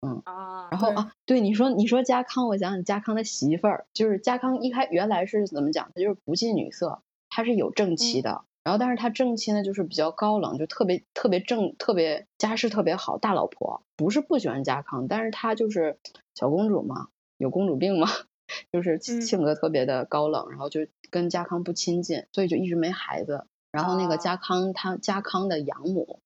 [0.00, 5.90] 嗯啊，然后啊，对你说，你说家康，我想想，家康的媳妇儿就是家康一开原来是怎么讲？
[5.94, 8.42] 他就是不近女色，他是有正妻的。
[8.62, 13.82] 然后，但是他正妻呢，就是比较高冷，就特别特别正，特别家世特别好，大老婆。
[13.96, 15.98] 不是不喜欢家康，但是他就是
[16.34, 17.08] 小公主嘛，
[17.38, 18.08] 有公主病嘛，
[18.72, 23.46] 就是性格特别的高冷，然后就跟家康不亲近，所以就一直没孩子。
[23.76, 26.20] 然后那个哦家康他家康的养母，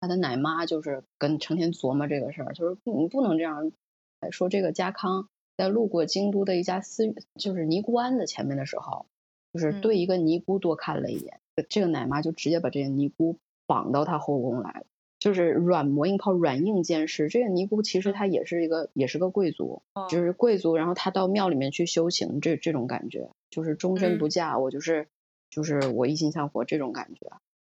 [0.00, 3.72] 他的奶妈就是跟成天琢磨这个事儿，就是你不能这样
[4.20, 9.04] 哎说这个家康在路过京都的一家私，就是尼姑庵的前面的时候，
[9.52, 14.86] 就是嗯对一个尼姑多看了一眼，这个奶妈就直接把这个尼姑绑到他后宫来了。
[15.20, 17.28] 就是软磨硬泡、软硬兼施。
[17.28, 25.08] 这个尼姑其实她也是一个，也是个贵族，哦就是贵族，然后她到庙里面去修行，这这种感觉，就是终身不嫁，我就是
[25.54, 27.30] 就是我一心向佛这种感觉。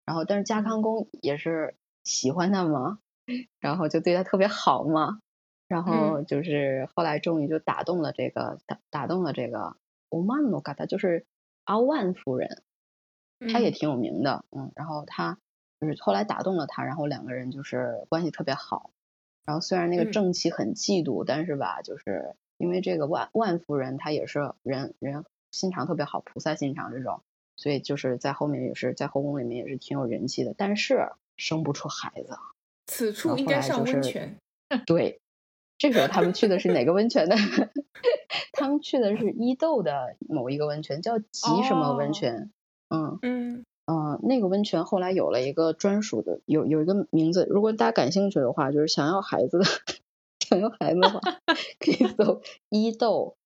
[0.04, 2.98] 然后，但是家康公也是喜欢他嘛，
[3.60, 5.20] 然后就对他特别好嘛。
[5.68, 9.76] 然后就是后来终于就打动了这个打打动了这个
[10.10, 11.26] 欧曼诺嘎达，就是
[11.66, 12.64] 阿万夫人，
[13.52, 15.38] 她也嗯挺有名的，嗯，然后她
[15.82, 18.92] 就是后来打动了他，然后两个人就是关系特别好。
[19.46, 27.22] 然后虽然那个嗯正妻很嫉妒，但是吧，就是因为这个万万夫人她也是人人心肠特别好，菩萨心肠这种，
[27.58, 32.38] 所以就是在后面也是在后宫里面也是挺有人气的，但是生不出孩子。
[32.86, 34.38] 此处应该就是温泉。
[34.86, 35.20] 对，
[35.78, 37.36] 这时候他们去的是哪个温泉呢？
[38.54, 42.52] 他们去的是伊豆的某一个温泉，叫吉什么温哦泉？
[42.90, 43.20] 嗯。
[43.22, 47.48] 嗯嗯，那个温泉后来有了一个专属的，有有一个名字。
[47.50, 49.66] 如果大家感兴趣的话，就是想要孩子的，
[50.46, 51.20] 想要孩子的话，
[51.80, 53.38] 可以搜伊豆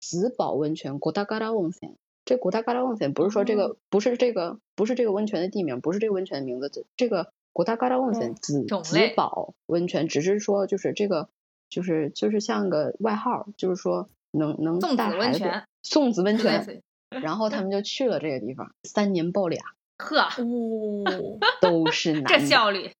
[0.00, 1.96] 紫宝温泉国大嘎拉温泉。
[2.26, 6.68] 这古大嘎拉温泉不是说这个，不是这个，不是这个温泉的地名，不是这个温泉的名字。
[6.68, 11.30] 这这个古大嘎拉温泉哦紫紫宝温泉，只是说就是这个，
[11.70, 16.82] 就是就是像个外号，就是说能能送子带孩子温泉，送子温泉。
[17.08, 19.62] 然后他们就去了这个地方，三年抱俩。
[19.96, 21.04] 呵，呜，
[21.62, 22.40] 都是 男这。
[22.40, 22.90] 效率，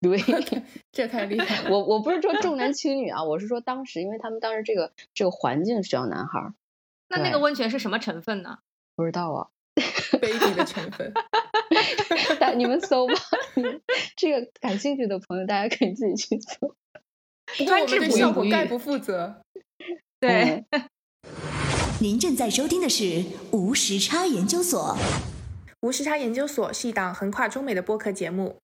[0.00, 0.18] 对，
[0.92, 1.70] 这太厉害了。
[1.70, 6.52] 我我不是说重男轻女啊，我是说当时，因为他们当时这个这个环境需要男孩
[7.08, 8.58] 那那个温泉是什么成分呢？
[8.94, 9.48] 不知道啊
[10.20, 11.12] ，baby 的成分。
[12.40, 13.14] 但你们搜吧，
[14.16, 16.74] 这个感兴趣的朋友，大家可以自己去搜。
[17.58, 19.42] 我们对专治不孕不育效果概不负责。
[20.20, 20.88] 对，嗯
[22.00, 24.96] 您正在收听的是无时差研究所。
[25.80, 28.58] 无时差研究所是一档横跨中美的播客节目，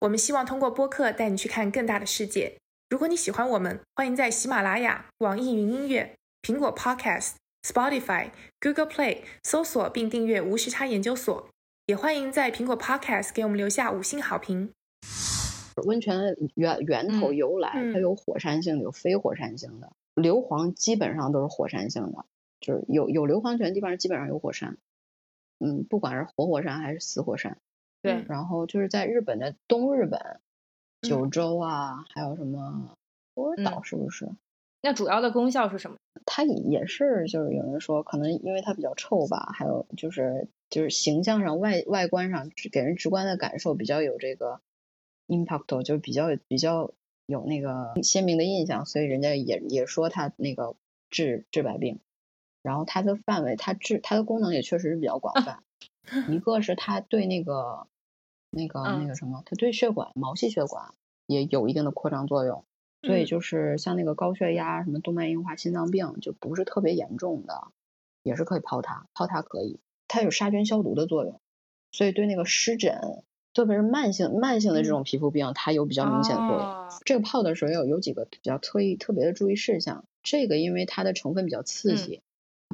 [0.00, 2.58] 我们希望通过播客带你去看更大的世界。
[2.88, 11.48] 如果你喜欢我们，欢迎在喜马拉雅、网易云音乐、苹果 Podcast、Spotify、Google Play 搜索并订阅无时差研究所，
[11.86, 14.72] 也欢迎在苹果 Podcast 给我们留下五星好评。
[15.84, 19.92] 温泉的源源头嗯由来，它嗯有火山性的，有非火山性的。
[20.14, 22.24] 硫磺基本上都是火山性的，
[22.60, 24.76] 就是有有硫磺泉的地方基本上有火山。
[25.60, 27.58] 嗯，不管是活火山还是死火山。
[28.00, 30.20] 对然后就是在日本的东日本，
[31.02, 32.96] 嗯九州啊，还有什么
[33.34, 34.28] 波尔岛嗯是不是？
[34.80, 35.96] 那主要的功效是什么？
[36.24, 44.60] 它也也是，就是有人说，可能因为它比较臭吧，还有就是就是形象上外外观上给人直观的感受比较有这个
[45.26, 46.92] impact，就是比较比较
[47.26, 50.76] 有那个鲜明的印象，所以人家也也说它那个
[51.10, 51.98] 治治百病，
[52.62, 55.62] 然后它的范围，它治它的功能也确实是比较广泛，
[56.28, 57.86] 一个是它对那个
[58.50, 60.92] 那个那嗯个什么，它对血管毛细血管
[61.26, 62.64] 也有一定的扩张作用。
[63.02, 63.26] 所以嗯。
[63.26, 67.68] 就是像那个高血压、什么动脉硬化、心脏病，就不是特别严重的，
[68.22, 71.40] 也是可以泡它，泡它可以，它有杀菌消毒的作用，
[71.90, 73.22] 所以对那个湿疹，
[73.54, 76.60] 特别是慢性慢性的这种皮肤病，它有比较明显的作用。
[76.60, 76.88] 哦。
[77.04, 82.22] 这个泡的时候有有几个比较特意特别的注意事项，这个因为它的成分比较刺激，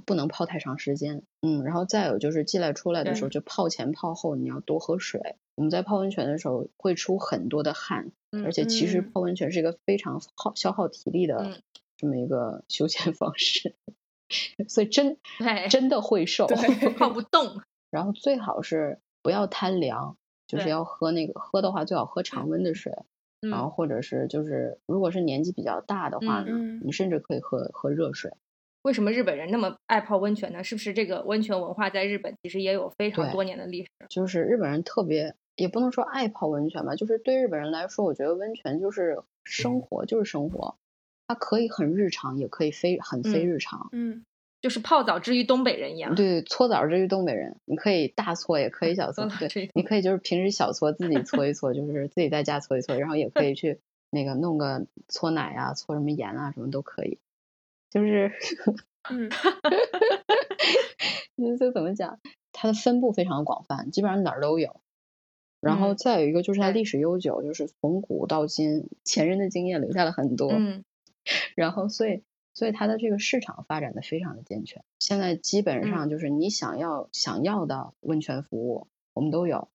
[0.07, 1.23] 不能泡太长时间。
[1.43, 5.37] 嗯，然后再有就是进来出来的时候，就泡前泡后你要多喝水。
[5.57, 11.63] 我们在泡温泉的时候会出很多的汗，嗯而且其实嗯泡温泉是一个非常耗消耗体力的嗯
[11.97, 13.77] 这么一个休闲 方式，
[14.69, 16.47] 所以真 对真的会瘦。
[16.99, 20.17] 泡不动， 然后最好是不要贪凉，
[20.49, 22.93] 就是要喝那个喝的话最好喝常温的水，
[23.41, 28.33] 然后嗯，或者是就是如果是年纪比较大的话呢，嗯你甚至可以喝喝热水。
[28.85, 30.63] 为什么日本人那么爱泡温泉呢？
[30.63, 33.89] 是不是这个温泉文化在日本其实也有非常多年的历史？
[34.11, 40.77] 就是日本人特别，也不能说爱泡温泉吧，就是对日本人来说，我觉得温泉就是生活，就是生活，
[41.27, 43.89] 它可以很日常，也可以非很非嗯日常。
[43.93, 44.25] 嗯
[44.61, 46.15] 就是泡澡之于东北人一样。
[46.15, 49.27] 对，搓澡之于东北人，你可以大搓，也可以小 搓。
[49.49, 53.81] 对你可以就是平时小搓，自己搓一搓， 就是自己在家搓一搓，然后也可以去
[54.11, 57.19] 那个弄个搓奶啊，搓什么盐啊，什么都可以。
[57.95, 58.33] 就是，
[59.09, 59.31] 嗯
[61.39, 62.19] 就就怎么讲，
[62.51, 64.81] 它的分布非常广泛，基本上哪儿都有。
[65.61, 70.51] 然后嗯再有一个就是它历史悠久，就是从古到今，前人的经验留下了很多。
[70.51, 70.85] 嗯
[71.55, 74.83] 然后所以所以它的这个市场发展的非常的健全。
[74.99, 79.69] 现在基本嗯上就是你想要、想要的温泉服务，我们都有，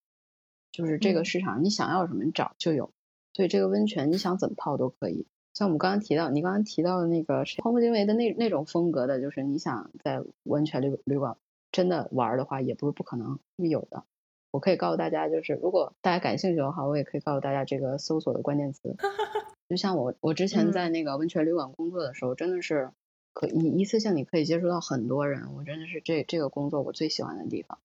[0.72, 2.92] 就是这个嗯市场你想要什么你找就有，
[3.32, 5.26] 所以这个温泉你想怎么泡都可以。
[5.52, 11.36] 像我们刚刚提到，你刚刚提到的那个谁荒木经惟的那那种风格的，就是你想在温泉旅旅馆
[11.72, 14.04] 真的玩儿的话，也不是不可能是有的。
[14.52, 18.96] 我可以告诉大家，就是如果大家感兴趣的话，我也可以告诉大家这个搜索的关键词。
[19.68, 22.90] 就像我我之前在那个温泉旅馆工作的时候，真的是
[23.32, 27.78] 可一一次性你可以接触到很多人，我真的是这这个工作我最喜欢的地方。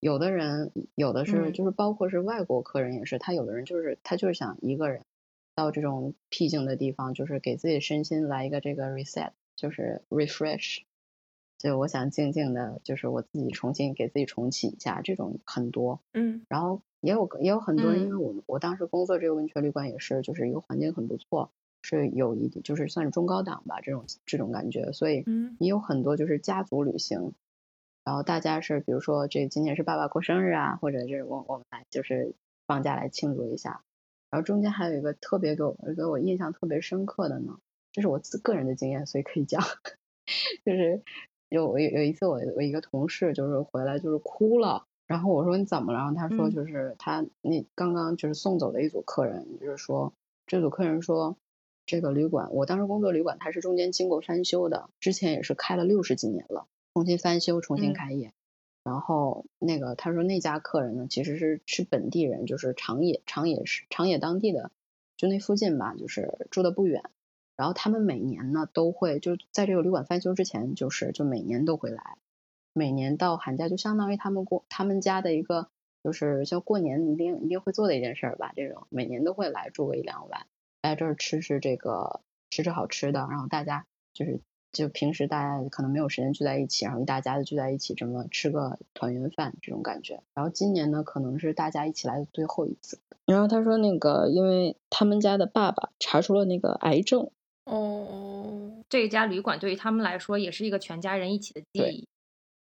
[0.00, 5.02] 有的人有的是嗯就是包括是外国客人也是，他有的人就是他就是想一个人
[5.54, 10.82] 到这种僻静的地方，就是给自己身心来一个这个 reset，就是 refresh。
[11.58, 16.00] 就我想静静的，就是我自己重新给自己重启一下，这种很多。
[16.12, 16.44] 嗯。
[16.48, 18.10] 然后也有也有很多，因嗯。
[18.10, 25.56] 为我们我当时工作这个温泉旅馆也是，就是一个环境很不错，是有一就是算是中高档吧这种这种感觉，所以嗯。
[25.60, 27.32] 也有很多就是家族旅行，
[28.04, 32.34] 然后大家是比如说这今年是爸爸过生日啊，或者是我我们来就是
[32.66, 33.84] 放假来庆祝一下，
[34.32, 37.58] 然后中间还有一个特别给我给我印象特别深刻的呢，
[37.92, 39.62] 这是我自个人的经验，所以可以讲，
[40.64, 41.02] 就是
[41.50, 44.86] 有有有一次我我一个同事就是回来就是哭了。
[45.06, 45.98] 然后我说你怎么了？
[45.98, 50.14] 然后他说嗯就是他那刚刚就是送走的一组客人，就是说
[50.46, 51.36] 这组客人说
[51.84, 58.32] 这个旅馆，我当时工作旅馆它是中间经过翻修的，之前也是开了六十几年了，重新翻修重新嗯开业。
[58.84, 64.70] 然后那个他说那家客人呢其实是是本地人，就是长野长野市长野当地的，
[65.16, 67.04] 就那附近吧，就是住的不远。
[67.54, 72.16] 然后他们每年呢都会就在这个旅馆翻修之前，就是就每年都会来。
[72.72, 75.68] 每年到寒假就相当于他们过他们家的一个，
[76.02, 78.52] 就是像过年一定一定会做的一件事儿吧。
[78.56, 80.46] 这种每年都会来住个一两晚，
[80.80, 84.40] 来这儿吃吃这个吃吃好吃的，然后大家就是
[84.72, 90.22] 就平时大家可能没有时间聚在一起，然后一大家子聚在一起，这么吃个团圆饭这种感觉。
[90.34, 92.98] 然后今年呢，可能是大家一起来的最后一次。
[93.26, 97.30] 然后他说那个，因为他们家的爸爸查出了那个癌症，
[97.64, 102.08] 哦这家旅馆对于他们来说也是一个全家人一起的记忆。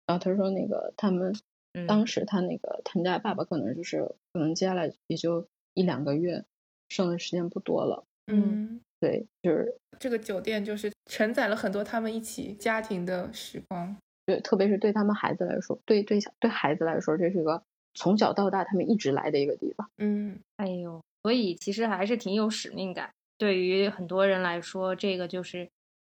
[0.05, 1.35] 然后他说那个他们
[1.73, 6.45] 嗯，当时他那个他们家爸爸可能就是可能接下来也就一两个月，
[6.87, 8.05] 剩的时间不多了。
[8.27, 13.95] 嗯，对，就是这个酒店就是承载了很多他们一起家庭的时光。
[14.25, 17.61] 对，特别是对他们孩子来说，对对小对孩子来说，这是一个
[17.93, 19.87] 从小到大他们一直来的一个地方。
[19.97, 23.11] 嗯哎呦，所以其实还是挺有使命感。
[23.37, 25.69] 对于很多人来说，这个就是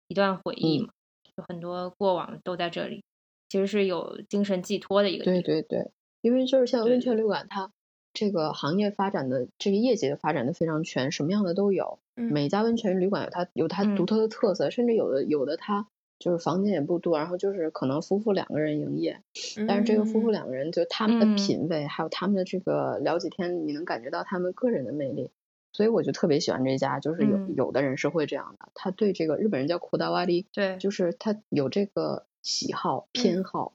[0.07, 0.93] 一段回忆嗯嘛，
[1.37, 3.01] 有很多过往都在这里，
[3.49, 5.41] 其实是有精神寄托的一个地方。
[5.41, 7.71] 对对对，因为就是像温泉旅馆，它
[8.13, 11.99] 这个行业发展的这个业界发展的非常全，什么样的都有。
[12.15, 12.31] 嗯。
[12.31, 14.05] 每家温泉旅馆有它有它独嗯。
[14.05, 15.87] 特的特色，甚至有的有的它
[16.19, 19.21] 就是房间也不多，然后就是可能夫妇两个人营业，
[19.67, 20.31] 但是这个夫妇嗯。
[20.31, 21.35] 两个人就他们的嗯。
[21.35, 25.31] 品味，还有他们的这个聊几天，你能感觉到他们个人的魅力。
[25.75, 27.55] 所以我就特别喜欢这家，就是有、嗯。
[27.57, 30.77] 有的人是会这样的，他对这个日本人叫库达瓦里，对。
[30.77, 33.73] 就是他有这个喜好偏好。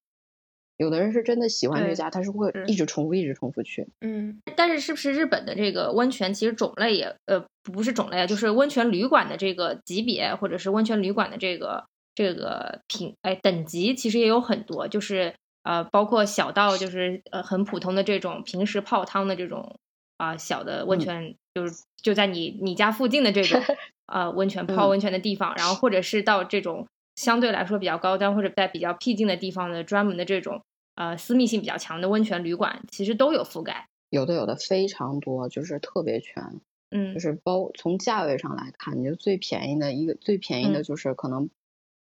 [0.79, 3.87] 有的人是真的喜欢这对家，他是会一直重复一直重复去。
[4.01, 19.79] 嗯但是是不是日本的这个温泉其实种类也呃不是种类啊，就是温泉旅馆的这个级别，或者是温泉旅馆的这个这个品哎等级，其实也有很多，就是呃包括小到就是呃很普通的这种平时泡汤的这种
[20.17, 23.61] 啊、小的温嗯泉，就是就在你你家附近的这种
[24.07, 30.63] 呃温泉泡嗯温泉的地方，然后或者是到这种相对来说比较高端或者在比较僻静的地方的专门的这种
[30.99, 33.89] 呃私密性比较强的温泉旅馆，其实都有覆盖。
[34.11, 36.61] 有的有的非常多，就是特别全。
[36.91, 41.51] 嗯就是包从价位上来看，你就最便宜的一个最便宜的嗯就是可能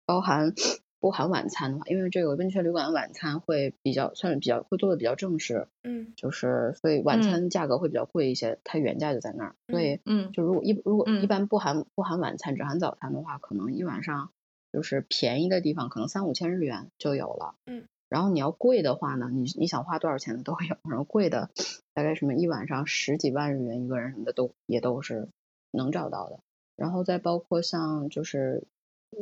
[0.07, 0.55] 包含
[1.01, 14.31] 不含晚餐的话，因为这个温泉旅馆的晚餐会比较算是比较会做的比较正式，嗯就是所以晚嗯餐价格会比较贵一些，它原价就在那儿，所以嗯就如果一如果一嗯般不含不含晚餐只含早餐的话，可能一晚上
[14.73, 17.85] 就是便宜的地方可能三五千日元就有了，嗯。
[18.09, 21.51] 然后你要贵的话呢，你你想花多少钱的都有，然后贵的
[21.95, 25.29] 大概什么一晚上十几万日元一个人什么的都也都是
[25.71, 26.39] 能找到的。
[26.77, 28.65] 然后再包括像就是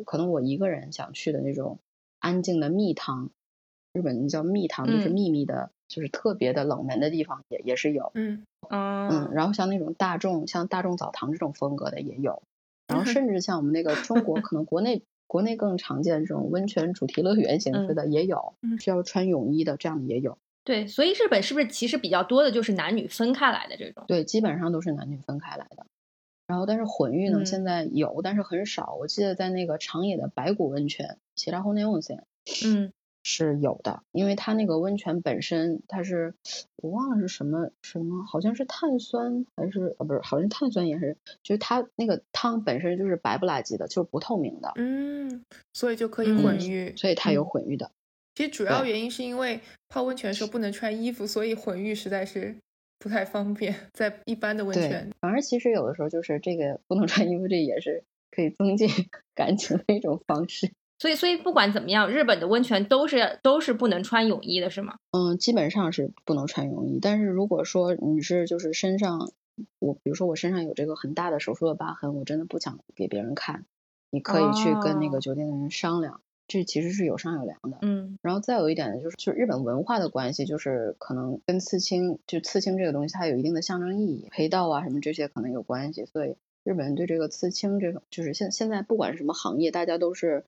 [0.05, 1.79] 可能我一个人想去的那种
[2.19, 3.31] 安静的蜜汤，
[3.93, 8.11] 日本叫蜜汤，就是嗯秘密的，就是特别的冷门的地方也也是有。
[8.15, 8.45] 嗯
[9.33, 12.43] 然后像那种大众像大众澡堂这种风格的也有，
[12.89, 20.39] 然后甚至像我们那个中国可能国内国内更常见这种温泉主题乐园形式的也有，嗯需要穿泳衣的这样的也有。
[20.65, 24.05] 对，所以日本是不是其实比较多的就是男女分开来的这种？
[24.09, 25.87] 对，基本上都是男女分开来的。
[26.47, 28.97] 然后但是混浴呢，嗯现在有，但是很少。
[29.01, 32.25] 我记得在那个长野的白骨温泉，其他红内温泉，
[32.67, 32.93] 嗯
[33.25, 36.35] 是有的，因为它那个温泉本身它是
[36.77, 46.95] 我忘了是什么什么，好像是碳酸还是啊不是，好像碳酸盐还是，就是它那个汤本身就是白不拉几的，就是不透明的，嗯，所以就可以嗯混浴。
[46.97, 47.91] 所以它有混浴的。
[48.35, 52.55] 其实主要原因是因为泡温泉的时候不能穿衣服，所以混浴实在是
[52.99, 58.89] 不太方便， 在一般的温泉。，反而其实有的时候就是这个不能穿衣服，这也是可以增进
[59.35, 60.73] 感情的一种方式。
[60.99, 64.97] 所以所以不管怎么样，日本的温泉都是都是不能穿泳衣的，是吗？
[65.11, 69.33] 嗯，基本上是不能穿泳衣，但是如果说你是就是身上，
[69.79, 73.67] 我比如说我身上有这个很大的手术的疤痕，我真的不想给别人看，
[74.11, 77.79] 你可以去跟那哦个酒店的人商量，这其实是有商有量的。
[77.83, 90.45] 嗯然后再有一点呢，就是就是日本文化的关系，就是可能跟刺青，就刺青这个东西它有一定的象征意义，黑道啊什么这些可能有关系，所以日本人对这个刺青这种，就是现现在不管是什么行业，大家都是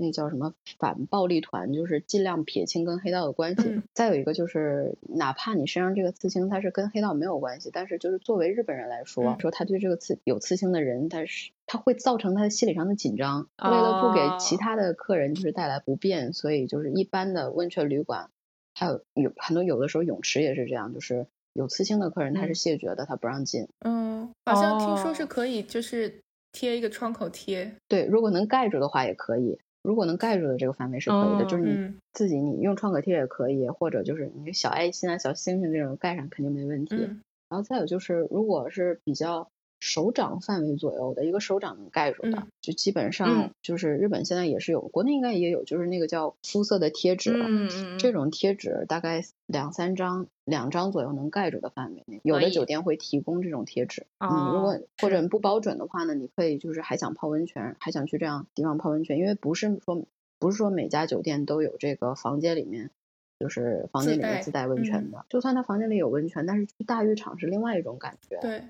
[0.00, 3.68] 那叫什么反暴力团，就是尽量撇清跟黑道的关系。
[3.68, 18.30] 嗯再有一个就是，哪怕你身上这个刺青它是跟黑道没有关系，但是就是作为日本人来说，嗯说他对这个刺有刺青的人，他是他会造成他的心理上的紧张，为了不给其哦他的客人就是带来不便，所以就是一般的温泉旅馆，
[18.74, 23.68] 还有有很多有的时候泳池也是这样，就是有刺青的客人他是嗯谢绝的，他不让进。
[23.80, 26.20] 嗯，好像听说是哦可以，就是
[26.52, 27.74] 贴一个创口贴。
[27.88, 36.94] 对，如果能盖住的话也可以，如果能盖住的这个范围是可以的，就是你嗯自己你用创可贴也可以，或者就是你小爱心啊、小星星这种盖上肯定没问题。
[36.96, 39.50] 嗯然后再有就是，如果是比较
[39.80, 47.32] 手掌范围左右的一个手掌能盖住的，嗯就基本上嗯就是日本现在也是有，国内应该也有，就是那个叫肤色的贴纸。
[47.98, 54.06] 这种贴纸大概两三张、两张左右能盖住的范围内，有的酒店会提供这种贴纸。
[54.18, 60.04] 嗯，如果哦或者你不保准的话呢，你可以就是还想泡温泉，还想去这样地方泡温泉，因为不是说
[60.38, 62.90] 不是说每家酒店都有这个房间里面。
[63.38, 68.36] 就是房间里面自带温泉嗯的，就算他房间里有温泉，但是去大浴场是另外一种感觉。
[68.38, 68.64] 对，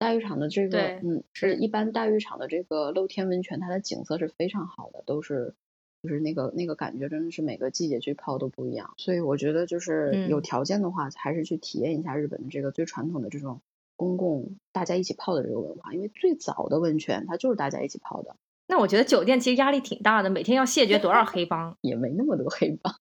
[0.00, 5.54] 大浴场的这个，嗯，是一般大浴场的这个露天温泉，它的景色是非常好的，都是
[6.02, 8.94] 就是那个那个感觉，真的是每个季节去泡都不一样。
[8.96, 13.60] 所以我觉得就是有嗯条件的话，还是去体验一下日本的这个最传统的这种
[13.94, 18.36] 公共大家一起泡的这个文化，因为最早的温泉它就是大家一起泡的，
[18.68, 21.76] 那我觉得酒店其实压力挺大的，每天要谢绝多少黑帮？
[21.82, 22.94] 也没那么多黑帮。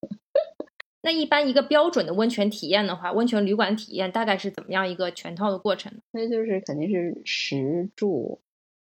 [1.02, 5.94] 那一般一个标准的温泉体验的话，温泉旅馆体验大概是怎么样一个全套的过程？
[6.12, 8.42] 那就是肯定是食住，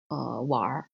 [0.08, 0.88] 呃玩儿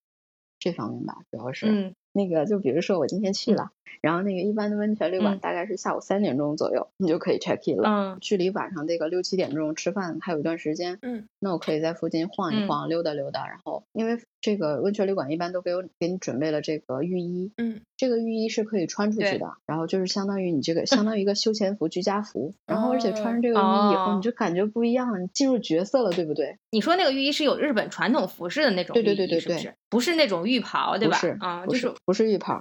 [0.58, 1.66] 这方面吧，主要是。
[1.66, 7.88] 嗯那个就比如说我今天去了，然后那个一般的温泉旅馆嗯大概是下午三点钟左右，你就可以 check in 了。
[7.88, 13.46] 嗯距离晚上这个六七点钟吃饭还有一段时间，嗯，那我可以在附近晃一嗯晃、溜达溜达。
[13.46, 26.56] 然后因为这个温泉旅馆一般都给我给你准备了这个浴衣，嗯，这个浴衣是可以穿出去的，然后就是相当于你这个相当于一个休闲服、居家服，然后而且穿上这个浴衣以后，哦你就感觉不一样了，你进入角色了，对不对？
[26.70, 30.16] 你说那个浴衣是有日本传统服饰的那种浴衣，对对对对对是不是？
[30.16, 31.18] 那种浴袍，对吧？
[31.18, 32.60] 不是，啊，不就是是不是浴袍，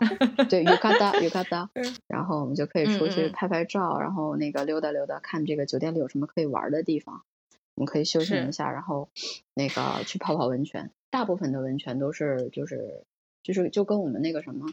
[0.49, 7.23] 对，浴 咖哒浴咖哒嗯，然后我们就可以出去拍拍照，然后那个溜达溜达，看这个酒店里有什么可以玩的地方，
[7.75, 9.09] 我们可以休息一下，然后
[9.53, 10.91] 那个去泡泡温泉。
[11.09, 13.03] 大部分的温泉都是就是
[13.43, 14.67] 就是就跟我们那个什么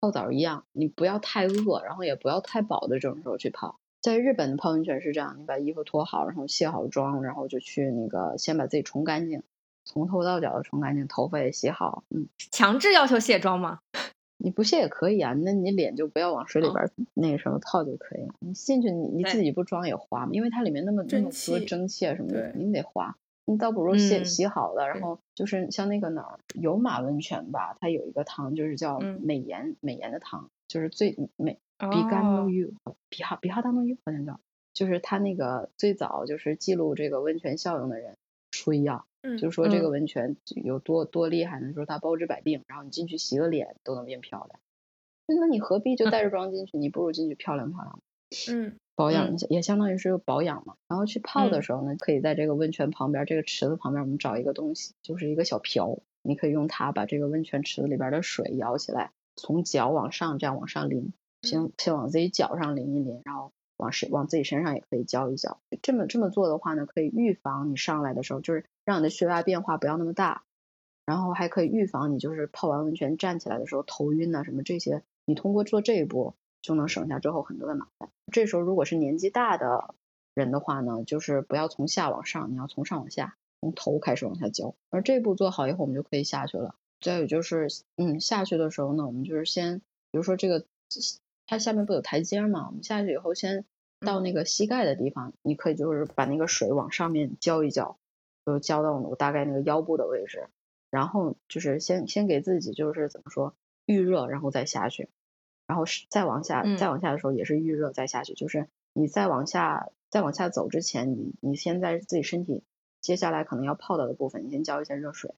[0.00, 3.78] 泡澡一样，你不要太饿，然后也不要太饱的这种时候去泡。
[4.00, 9.42] 在日本的泡温泉是这样，你把衣服脱好，然后卸好妆，然后就去那个先把自己冲干净，
[9.84, 13.80] 从头到脚的冲干净，头发也洗好，嗯，强制要求卸妆吗？
[14.38, 18.34] 你不卸也可以啊，那你脸就不要往水里哦边儿那个什么泡就可以了。
[18.40, 23.16] 你进去你你自己不装也花嘛，因为它里面那么那么多蒸汽啊什么的，对你得花。
[23.48, 29.20] 你倒不如洗、嗯洗好了，然后就是像那个哪儿有马温泉吧，它有一个汤就是叫嗯。
[29.22, 32.40] 美颜、美颜的汤，就是最美比干哦。
[32.40, 32.74] 诺浴，
[33.08, 34.40] 比哈比哈当诺浴好像叫，
[34.74, 38.16] 就是它那个最早就是记录这个温泉效应的人
[38.50, 41.72] 吹呀、嗯就说这个嗯温泉有多多厉害呢？
[41.74, 44.60] 说它包治百病，然后你进去洗个脸都能变漂亮。
[45.26, 46.78] 那你何必就带着妆进去？
[46.78, 48.00] 你不如进去漂亮漂亮，
[48.50, 50.76] 嗯保养嗯也相当于是保养嘛。
[50.88, 61.12] 然后去泡的嗯时候呢，可以在这个温泉旁边，这个池子旁边，我们找一个东西，就是一个小瓢，你可以用它把这个温泉池子里边的水舀起来，从脚往上这样往上淋，
[61.42, 65.60] 先先往自己脚上淋一淋，然后往身往自己身上也可以浇一浇。
[65.82, 70.44] 这么这么做的话呢，可以预防你上来的时候，就是让你的血压变化不要那么大，
[71.04, 75.02] 然后还可以预防你就是泡完温泉站起来的时候头晕呐、什么这些。
[75.24, 78.08] 你通过做这一步就能省下之后很多的麻烦。
[78.32, 79.94] 这时候如果是年纪大的
[80.34, 84.74] 人的话呢，就是不要从下往上，你要从上往下，从头开始往下浇。
[84.90, 86.74] 而这步做好以后，我们就可以下去了。
[87.00, 90.64] 再有就是，嗯，下去的时候呢，我们就是先，比如说这个
[91.46, 92.66] 它下面不有台阶嘛？
[92.66, 93.64] 我们下去以后先
[94.00, 97.98] 到那个膝盖的地方，你可以就是把那个水往上面浇一浇，
[98.44, 100.48] 就浇到我大概那个腰部的位置，
[100.90, 103.54] 然后就是先先给自己就是怎么说
[103.86, 105.08] 预热，然后再下去，
[105.66, 112.62] 然后是再往下再往下的时候也是预热再下去，就是你再往下再往下走之前，你你先在自己身体
[113.00, 115.34] 接下来可能要泡到的部分，你先浇一些热水。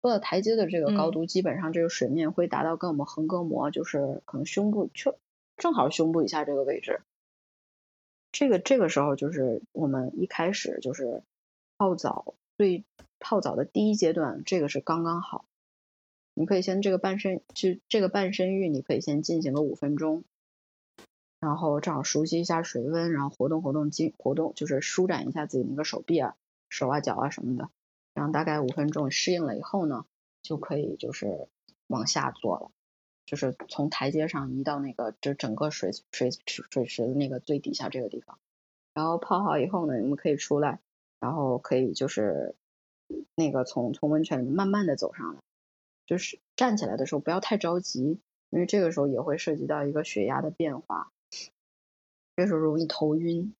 [0.00, 5.18] 过了台阶的这个高度，基本上这个水面会达到跟我们横膈膜，就是可能胸部就
[5.58, 7.02] 正好胸部以下这个位置。
[8.32, 11.22] 这个这个时候就是我们一开始就是
[11.76, 12.84] 泡澡，最
[13.18, 15.44] 泡澡的第一阶段，这个是刚刚好。
[16.34, 20.22] 你可以先这个半身就这个半身浴，你可以先进行个五分钟，
[21.40, 26.36] 然后正好熟悉一下水温，然后活动活动筋活动，就是舒展一下自己那个手臂啊、
[26.68, 27.70] 手啊、脚啊什么的。
[28.14, 30.04] 然后大概五分钟适应了以后呢，
[30.42, 31.48] 就可以就是
[31.88, 32.70] 往下做了，
[33.28, 38.38] 就是从台阶上移到那个就整个水水水池的那个最底下这个地方。
[38.94, 40.80] 然后泡好以后呢，你们可以出来，
[41.20, 42.56] 然后可以就是
[43.34, 45.40] 那个从从温泉里慢慢的走上来，
[46.06, 48.18] 就是站起来的时候不要太着急，
[48.48, 51.12] 因为这个时候也会涉及到一个血压的变化，
[52.34, 53.54] 这时候容易头晕。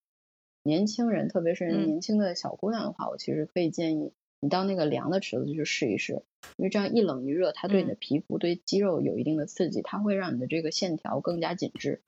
[0.63, 4.15] 年轻人，特别是年轻的小姑娘的话，我其实可以建议。
[4.41, 6.23] 你到那个凉的池子去试一试，
[6.57, 12.03] 因为这样一冷一热，它对你的皮肤、对肌肉有一定的刺激，它会让你的这个线条更加紧致，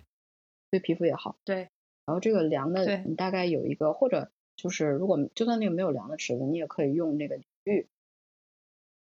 [0.71, 1.37] 对皮肤也好。
[1.45, 1.71] 对。
[2.07, 7.89] 然后这个凉的，你大概有一个，或者就是如果就算那个没有凉的池子，你也可以用那个浴，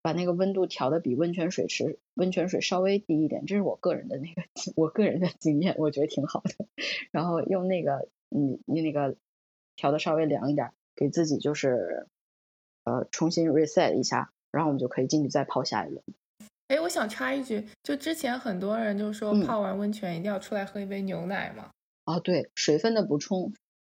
[0.02, 4.44] 把那个温度调的比温泉水池温泉水稍微低一点，这是我个人的那个
[4.76, 6.66] 我个人的经验，我觉得挺好的。
[7.12, 9.18] 然后用那个你，你那个
[9.76, 12.08] 调的稍微凉一点，给自己就是。
[12.84, 16.04] 呃，重新 reset 一下，然后我们就可以进去再泡下一轮。
[16.68, 21.70] 哎，我想插一句，就之前很多人就说泡完温泉一定要出来喝一杯牛奶嘛。
[22.06, 23.52] 啊，对，水分的补充。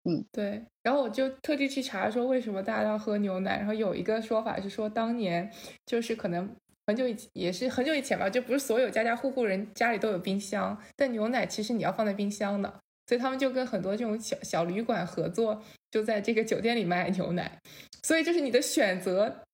[0.05, 0.65] 嗯，对。
[0.83, 5.49] 然后我就特地去查说为什么大家要喝牛奶，然后有一个说法是说，当年
[5.87, 6.51] 就是可能
[6.87, 12.69] 很久以也是很久以前吧，就不是所有家家户户人家里都有冰箱，但牛奶其实你要放在冰箱的，
[13.07, 15.63] 所以他们就跟很多这种小小旅馆合作，
[15.93, 17.61] 就在这个酒店里卖牛奶。
[18.03, 19.45] 所以就是你的选择，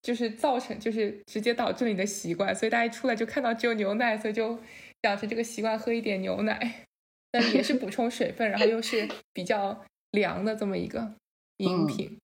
[0.00, 2.54] 就是造成，就是直接导致你的习惯。
[2.54, 4.56] 所以大家一出来就看到只有牛奶，所以就
[5.02, 6.84] 养成这个习惯，喝一点牛奶。
[7.32, 11.14] 但也是补充水分，然后又是比较凉的这么一个
[11.58, 12.16] 饮品。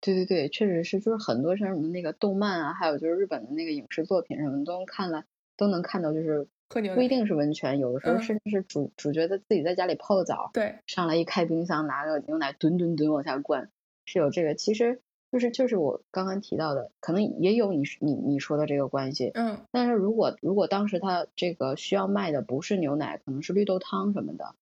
[0.00, 5.24] 对对对，确实是，就是很多像什么那个动漫啊，还有就是日本的那个影视作品什么，都能看了，
[5.56, 13.70] 都能看到，就是喝牛不一定是温泉，有的时候甚至是主主角在自己在家里泡个澡，对，上来一开冰箱，拿个牛奶吨吨吨往下灌。
[14.06, 15.00] 是有这个，其实
[15.30, 19.60] 就是就是我刚刚提到的，可能也有你你你说的这个关系，嗯。
[19.70, 24.54] 但是如果如果当时他这个需要卖的不是牛奶，可能是绿豆汤什么的，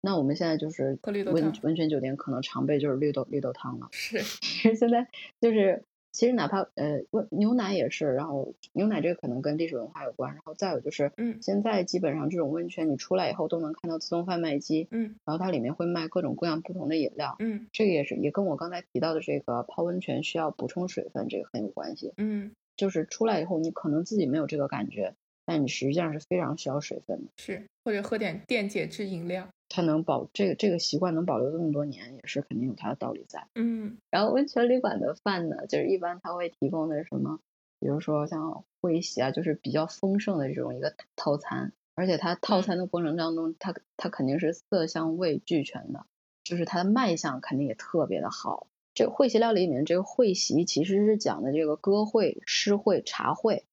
[0.00, 3.88] 那我们现在就是温温泉酒店可能常备就是绿豆绿豆汤了。
[3.92, 4.18] 是，
[4.74, 5.08] 现在
[5.40, 5.84] 就是。
[6.12, 25.14] 其实哪怕呃，温牛奶也是，然后牛奶这个可能跟历史文化有关，然后再有就是，嗯，现在基本上这种温泉你出来以后都能看到自动贩卖机，嗯，然后它里面会卖各种各样不同的饮料，嗯，这个也是也跟我刚才提到的这个泡温泉需要补充水分这个很有关系，嗯，就是出来以后你可能自己没有这个感觉，
[25.46, 29.48] 但你实际上是非常需要水分的，是或者喝点电解质饮料。
[29.74, 33.48] 它能保这个这个习惯能保留这么多年，也是肯定有它的道理在。
[33.54, 37.40] 嗯，然后温泉旅馆的饭呢，就是一般它会提供的什么，
[37.80, 46.04] 比如说像会席啊，就是比较丰盛的这种一个套餐，而且它套餐的过程当中，它它肯定是色香味俱全的，
[46.44, 48.66] 就是它的卖相肯定也特别的好。
[48.94, 53.64] 这个会席料理里面这个会席其实是讲的这个歌会、诗会、茶会。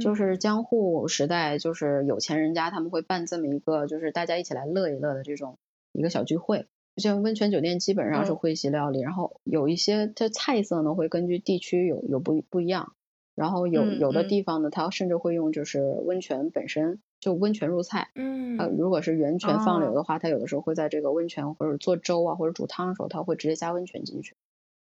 [0.00, 5.58] 就是江户时代，就是有钱人家他们会办这么一个，就是大家一起来乐一乐的这种
[5.92, 6.66] 一个小聚会。
[6.96, 12.94] 像温泉酒店基本上是会席料理，然后有一些它菜色呢会根据地区有有不不一样，
[13.34, 18.10] 然后有有的地方呢，它甚至会用就是温泉本身就温泉入菜。
[18.14, 24.36] 嗯，呃，如果是源泉放流的话，它有的时候会在这个温泉或者做粥啊或者煮汤的时候，它会直接加温泉进去。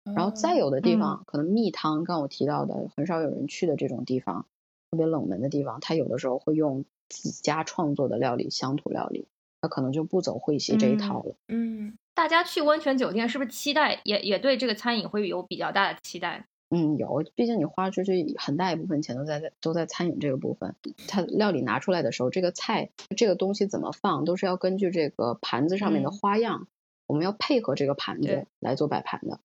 [0.05, 4.47] 然后再有的地方可能蜜汤，刚我提到的很少有人去的这种地方。
[4.93, 9.27] 特别冷门的地方，他有的时候会用自家创作的料理，乡土料理，
[9.63, 11.35] 他可能就不走会席这一套了。
[11.49, 16.47] 嗯，大家去温泉酒店是不是期待也也对这个餐饮会有比较大的期待？
[16.69, 20.77] 嗯，有，毕竟你花出去很大一部分钱都在都在餐饮这个部分。
[21.09, 26.69] 他料理拿出来的时候，这个菜这个东西怎么放，都是要根据这个盘子上面的花样，
[27.07, 29.41] 我们要配合这个盘子来做摆盘的。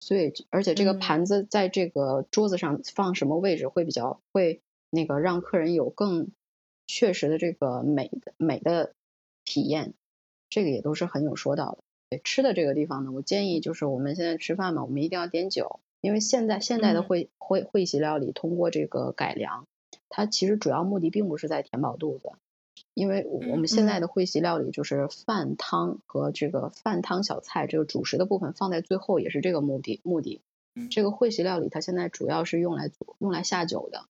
[0.00, 4.60] 所以，而且这个盘子在这个桌子上放什么位置会比较会。
[4.96, 6.28] 那个让客人有更
[6.86, 8.94] 确实的这个美的美的
[9.44, 9.92] 体验，
[10.48, 11.78] 这个也都是很有说道的。
[12.08, 19.66] 对吃的这个地方呢，我建议就是我们现在吃饭嘛，我们一定要点酒，因为现在现代的会会会席料理通过这个改良，
[20.08, 22.30] 它其实主要目的并不是在填饱肚子，
[22.94, 30.40] 因为我们现在的会席料理就是饭汤和这个饭汤小菜这个主食的部分放在最后，也是这个目的目的。
[30.90, 34.04] 这个会席料理它现在主要是用来用来下酒的。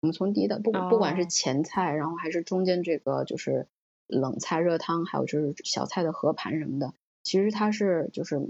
[0.00, 3.66] 我们从第一道不不管是前菜，然后还是中间这个就是
[4.06, 6.94] 冷菜热汤，还有就是小菜的合盘什么的，
[7.24, 8.40] 其实它是就是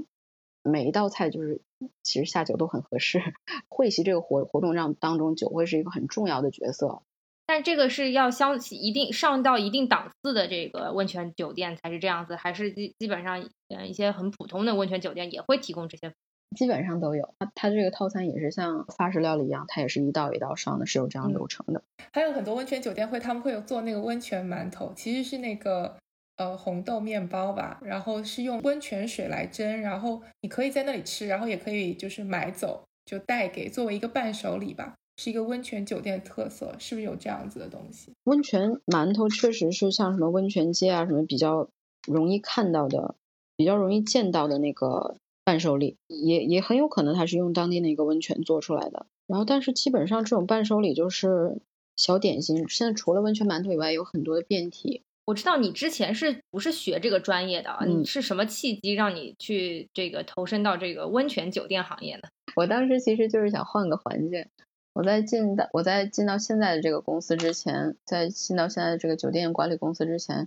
[0.63, 1.63] 每一道菜就是
[2.03, 3.23] 其实下酒都很合适。
[3.69, 7.03] 会席这个活活动让当中酒会是一个很重要的角色。
[7.47, 16.13] 但这个是要相一定上到一定档次的这个温泉酒店才是这样子，还是基基本上嗯一些很普通的温泉酒店也会提供这些？
[16.57, 21.83] 基本上都有，它它这个套餐也是像法式料理一样，它也是一道一道上的，是有这样流程的。
[22.13, 25.95] 还有很多温泉酒店会，他们会有做那个温泉馒头，其实是那个
[26.37, 38.13] 呃红豆面包吧，然后是用温泉水来蒸，然后你可以在那里吃，然后也可以就是买走就带给作为一个伴手礼吧，是一个温泉酒店特色，是不是有这样子的东西？
[38.25, 41.69] 温泉馒头确实是像什么温泉街啊什么比较
[42.07, 43.15] 容易看到的，
[43.57, 45.17] 比较容易见到的那个。
[45.49, 51.63] 伴手礼也也很有可能它是用当地的一个温泉做出来的，然后但是基本上这种伴手礼就是
[51.97, 52.69] 小点心。
[52.69, 55.01] 现在除了温泉馒头以外，有很多的变体。
[55.25, 57.79] 我知道你之前是不是学这个专业的？
[57.87, 62.25] 你是什么契机让你去这个投身到这个温泉酒店行业呢？
[62.55, 64.45] 我当时其实就是想换个环境。
[64.93, 70.47] 我在进到我在进到现在的这个公司之前，在进到现在的这个酒店管理公司之前，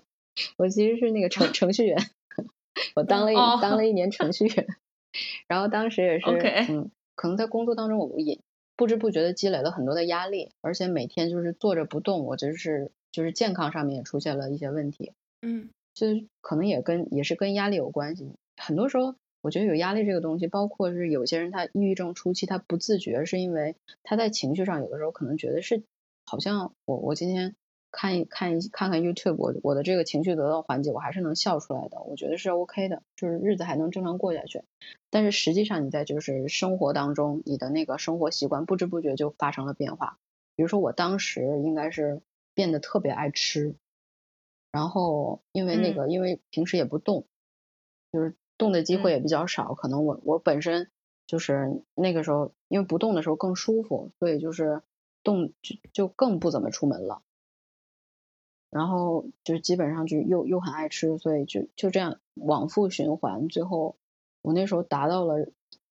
[0.58, 1.98] 我其实是那个程 程序员，
[2.94, 4.68] 我当了一当了一年程序员。
[5.48, 6.26] 然后当时也是，
[6.70, 8.40] 嗯，可能在工作当中，我也
[8.76, 16.08] 不知不觉的积累了很多的压力，而且每天就是坐着不动，我就是就是健康上面也出现了一些问题，嗯，就
[16.42, 18.32] 可能也跟也是跟压力有关系。
[18.58, 25.84] 很多时候，我觉得有压力这个东西，包括是有些人他抑郁症初期他不自觉，是因为他在情绪上有的时候可能觉得是
[26.26, 27.56] 好像我我今天。
[27.92, 34.64] 看一看一看看 YouTube，我我的这个情绪得到缓解，我还是能笑出来的，我觉得是 OK 的，就是日子还能正常过下去。
[35.10, 40.18] 但是实际上你在就是生活当中，你的那个生活习惯不知不觉就发生了变化。
[40.56, 42.22] 比如说我当时应该是
[42.54, 43.76] 变得特别爱吃，
[44.72, 47.26] 然后因为那个因为平时也不动，
[48.12, 50.90] 就是动的机会也比较少，可能我我本身
[51.28, 54.82] 就是那个时候因为不动的时候更舒服，所以就是
[55.24, 57.22] 动就就更不怎么出门了。
[58.72, 63.50] 然后就基本上就又又很爱吃，所以就就这样往复循环。
[63.50, 63.98] 最后
[64.42, 65.50] 我那时候达到了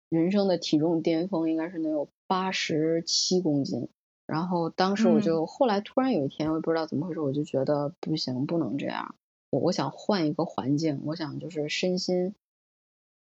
[0.09, 3.89] 人生的体重巅峰，应该是能有八十七公斤。
[4.27, 9.15] 然后当时我就后来突然有一天，我也不知道怎么回事，我就觉得不行，不能这样。
[9.51, 12.35] 我我想换一个环境，我想就是身心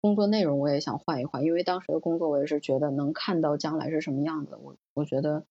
[0.00, 5.44] 工作内容我也想换一换，因为当时的工作我也是觉得能看到将来是什么样子，我我觉得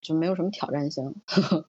[0.00, 1.16] 就没有什么挑战性。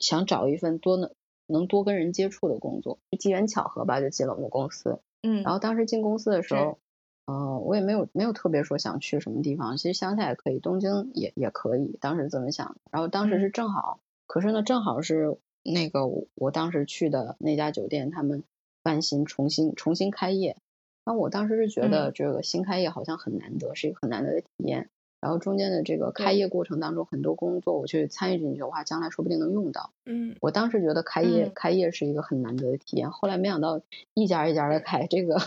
[0.00, 1.10] 想找一份多能
[1.46, 5.00] 能多跟人接触的工作，机缘巧合吧，就进了我们公司。
[5.22, 6.78] 嗯，然后当时进公司的时候，
[7.26, 11.96] 呃，我也没有没有特别说想去什么地方，其实乡下也可以，东京也也可以。
[12.00, 12.76] 当时这么想？
[12.90, 18.42] 然后当时是正好，可是呢，正好是那个我当时去的那家酒店，他们
[18.82, 20.56] 翻新重新重新开业。
[21.04, 24.88] 那我当时是觉得这个新开业好像很难得，是一个很难得的体验。
[25.22, 29.92] 然后中间的这个开业过程当中，很多工作我去参与进去的话，将来说不定能用到。
[30.04, 33.80] 嗯，我当时觉得开业开业是一个很难得的体验，后来没想到
[34.14, 35.38] 一家一家的开，这个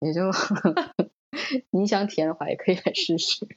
[0.00, 0.30] 也就
[1.72, 3.48] 你想体验的话，也可以来试试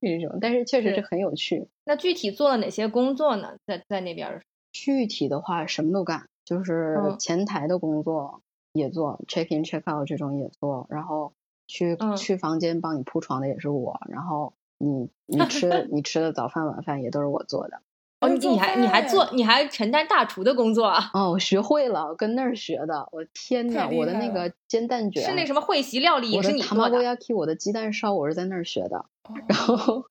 [0.00, 0.38] 这种。
[0.40, 1.66] 但是确实是很有趣。
[1.84, 3.56] 那具体做了哪些工作呢？
[3.66, 4.40] 在在那边？
[4.70, 8.40] 具体的话什么都干，就是前台的工作
[8.72, 11.32] 也做，check in check out 这种也做，然后
[11.66, 14.52] 去去房间帮你铺床的也是我，然后。
[14.82, 17.80] 你你吃你吃的早饭晚饭也都是我做的
[18.20, 21.10] 哦，你你还你还做你还承担大厨的工作啊？
[21.14, 23.08] 哦，我学会了，跟那儿学的。
[23.10, 27.16] 我天呐，我的那个煎蛋卷是那什么会席料理也是你做的。
[27.34, 29.04] 我的鸡蛋烧我是在那儿学的。
[29.48, 30.04] 然后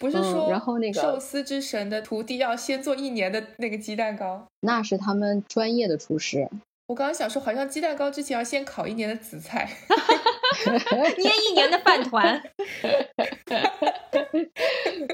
[0.00, 4.46] 不是说然后那个寿司之神的徒弟要先做一年的那个鸡蛋糕？
[4.60, 6.48] 那是他们专业的厨师。
[6.88, 9.68] 我刚刚想说，好像鸡蛋糕之前要先烤一年的紫菜。
[11.18, 12.36] 捏一年的饭团，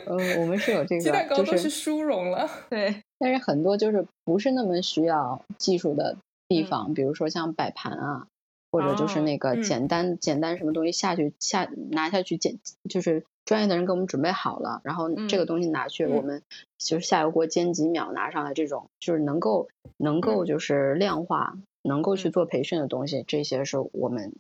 [0.06, 2.48] 嗯，我们是有这个，鸡蛋糕都是殊荣了。
[2.70, 6.16] 对，但是很多就是不是那么需要技术的
[6.48, 8.26] 地方，比如说像摆盘啊，
[8.72, 16.42] 或者就是那个简单简单什么东西下去下拿下去简就是专业的人给我们准备好了，然后这个东西拿去，我们
[16.78, 19.68] 就是下油锅煎几秒拿上来，这种就是能够
[19.98, 24.32] 能够就是量化，能够去做培训的东西，这些是我们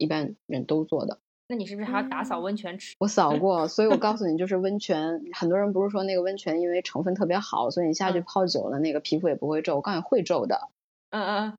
[0.00, 1.18] 一般人都做的。
[1.46, 2.94] 那你是不是还要打扫温泉池？
[3.00, 9.76] 我扫 过，所以我告诉你，就是温泉，很多人不是说那个温泉因为成分特别好，所以你下去泡久了，那个皮肤也不会皱。
[9.76, 10.68] 我告诉你会皱的。
[11.10, 11.56] 嗯嗯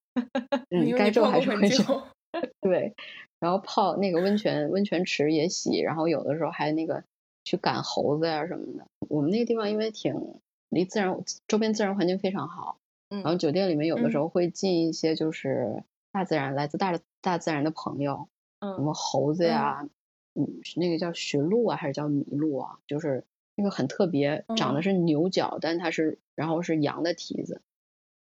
[0.69, 2.03] 嗯， 该皱还是会皱。
[2.61, 2.95] 对，
[3.39, 7.03] 然后泡那个温泉，温泉池也洗，然后有的时候还那个
[7.43, 8.85] 去赶猴子呀什么的。
[9.09, 10.39] 我们那个地方因为挺
[10.69, 12.77] 离自然周边自然环境非常好，
[13.09, 18.28] 然后酒店里面有的时候会进一些就是大自然来自大大自然的朋友。
[18.59, 19.89] 嗯什么猴子呀，
[20.36, 22.78] 嗯，那个叫驯鹿啊，还是叫麋鹿啊？
[22.86, 23.24] 就是
[23.55, 27.59] 那个很特别，长的是牛角，但它是然后是羊的蹄子，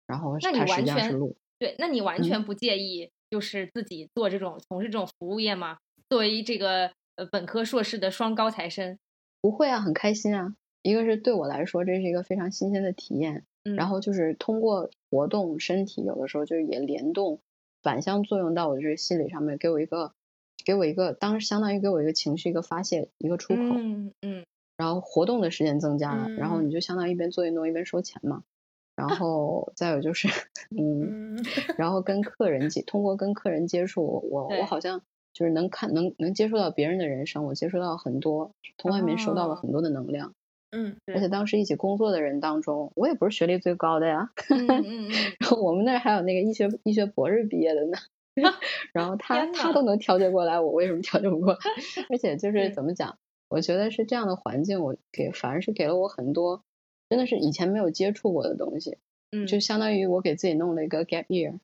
[0.07, 1.37] 然后它实际上是鹿。
[1.59, 5.76] 对，那你完全不介意就是自己做这种从事这种服务业吗？
[6.09, 8.99] 作为这个呃本科硕士的双高材生，
[9.43, 10.57] 不会啊，很开心啊。
[10.80, 13.45] 一个是对我来说这是一个非常新鲜的体验，
[13.76, 17.39] 然后就是通过活动身体，有的时候就是也联动
[17.83, 20.12] 反向作用到我的这个心理上面，给我一个。
[20.64, 23.61] 给我一个，当时相当于给我一个情绪，一个发泄，一个出口。
[23.61, 24.45] 嗯嗯。
[24.76, 28.45] 然后活动的时间增加了，然后你就相当于一边做运动一边收钱嘛。
[28.95, 30.28] 然 后再有就是，
[30.70, 31.37] 嗯，
[31.76, 35.01] 然后跟客人接，通过跟客人接触，我我好像
[35.33, 40.33] 就是能看能能接触到别人的人生，我接触到很多，从外面收到了很多的能量。
[40.73, 40.97] 嗯。
[41.07, 44.31] 而且当时一起工作的人当中，我也不是学历最高的呀。
[44.51, 45.09] 嗯嗯。
[45.39, 47.97] 然 后我们那儿还有那个医学医学博士毕业的呢。
[48.95, 51.59] 然后他他都能调节过来，我为什么调节不过来？
[52.09, 53.18] 而且就是怎么讲？
[53.49, 56.64] 我觉得是这样的环境，我给反而是给了我很多，
[57.11, 58.97] 真的是以前没有接触过的东西。
[59.33, 61.59] 嗯，就相当于我给自己弄了一个 gap year。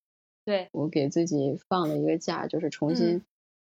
[0.44, 3.22] 对，我给自己放了一个假，就是重新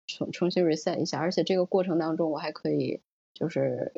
[0.05, 1.19] 重重新 reset 一下。
[1.19, 2.99] 而且这个过程当中，我还可以
[3.33, 3.91] 就是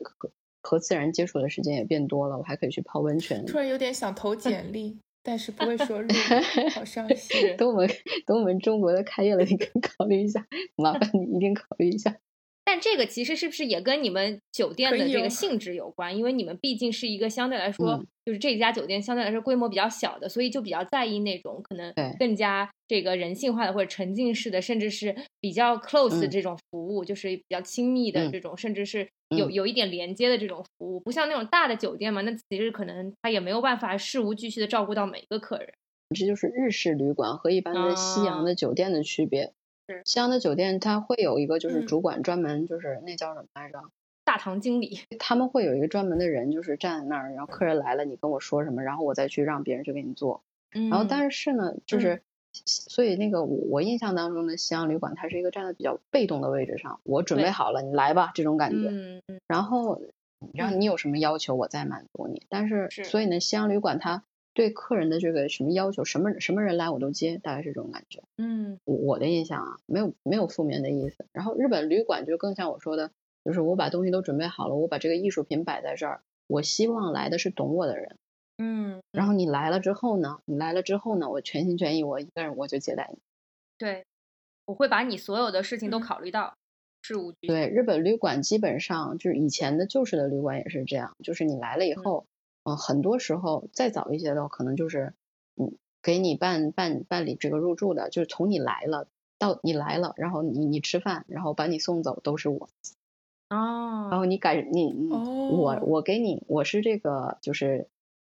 [0.63, 3.45] 和和自然接触的时间也变多了，我还可以去泡温泉。
[3.45, 4.97] 突然有点想投 简历。
[5.25, 7.55] 但是不会说日语， 好伤心。
[7.55, 7.87] 等我们
[8.25, 10.45] 等我们中国的开业了，你可以考虑一下，
[10.75, 12.17] 麻烦你一定考虑一下。
[12.73, 16.17] 但这个其实是不是也跟你们酒店的这个性质有关？
[16.17, 29.07] 因为你们毕竟是一个相对来说，就是这家酒店相对来说规模比较小的，所以就比较在意那种可能更加这个人性化的或者沉浸式的，甚至是比较 close 这种服务，就是比较亲密的这种，甚至是
[29.37, 35.71] 有有一点连接的这种服务，不像那种大的酒店嘛，那其实可能他也没有办法事无巨细的照顾到每一个客人。
[36.15, 39.53] 这就是日式旅馆和一般的西洋的酒店的区别。
[40.05, 43.81] 西洋的酒店，它会有一个就是主管专门就是那叫什么来着？
[44.23, 45.01] 大堂经理。
[45.19, 50.43] 他们会有一个专门的人，就是站在那儿，然后客人来了，你跟我说什么，然后我再去让别人去给你做。
[50.71, 52.21] 然后但是呢，就是
[52.65, 58.89] 所以那个我我印象当中的西洋旅馆，它是一个站在比较被动的位置上，我准备好了，你来吧这种感觉。
[59.47, 60.01] 然后，
[60.53, 62.43] 然后你有什么要求，我再满足你。
[62.47, 64.23] 但是，所以呢，西洋旅馆它。
[64.53, 68.21] 对客人的这个什么要求，什么什么人来我都接，大概是这种感觉。
[68.37, 71.25] 嗯，我的印象啊，没有没有负面的意思。
[71.31, 73.11] 然后日本旅馆就更像我说的，
[73.43, 78.17] 就是我把东西都准备好了，我把这个艺术品摆在这儿，我希望来的是懂我的人。
[78.59, 83.17] 嗯，然后你来了之后呢，你来了之后呢，我全心全意，我一个人我就接待你。
[83.79, 84.05] 对，
[84.65, 86.53] 我会把你所有的事情都考虑到
[87.01, 92.27] 事无巨对，日本旅馆基本上就是以前的旧式的旅馆也是这样，就是你来了以后。
[92.63, 95.13] 嗯，很多时候再早一些的，可能就是，
[95.55, 99.07] 嗯，给你办办办理这个入住的，就是从你来了
[99.37, 102.69] 到你来了，然后你你吃饭，然后把你送走，都是我。
[103.49, 104.07] 哦。
[104.09, 107.87] 然后你改你我我给你，我是这个，就是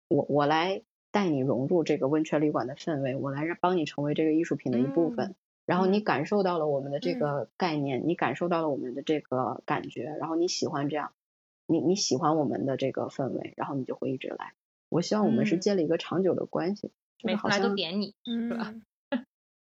[0.07, 0.81] 我我来
[1.11, 11.11] 带你融入这个温泉旅馆的氛围，我来让帮你成为这个艺术品的一部分，然后你感受到了我们的这个概念，你感受到了我们的这个感觉，然后你喜欢这样。
[11.65, 14.53] 你你喜欢我们的这个氛围，然后你就会一直来。
[14.89, 16.91] 我希望我们是建立一个长久的关系，
[17.23, 18.75] 每次来都点你，是吧？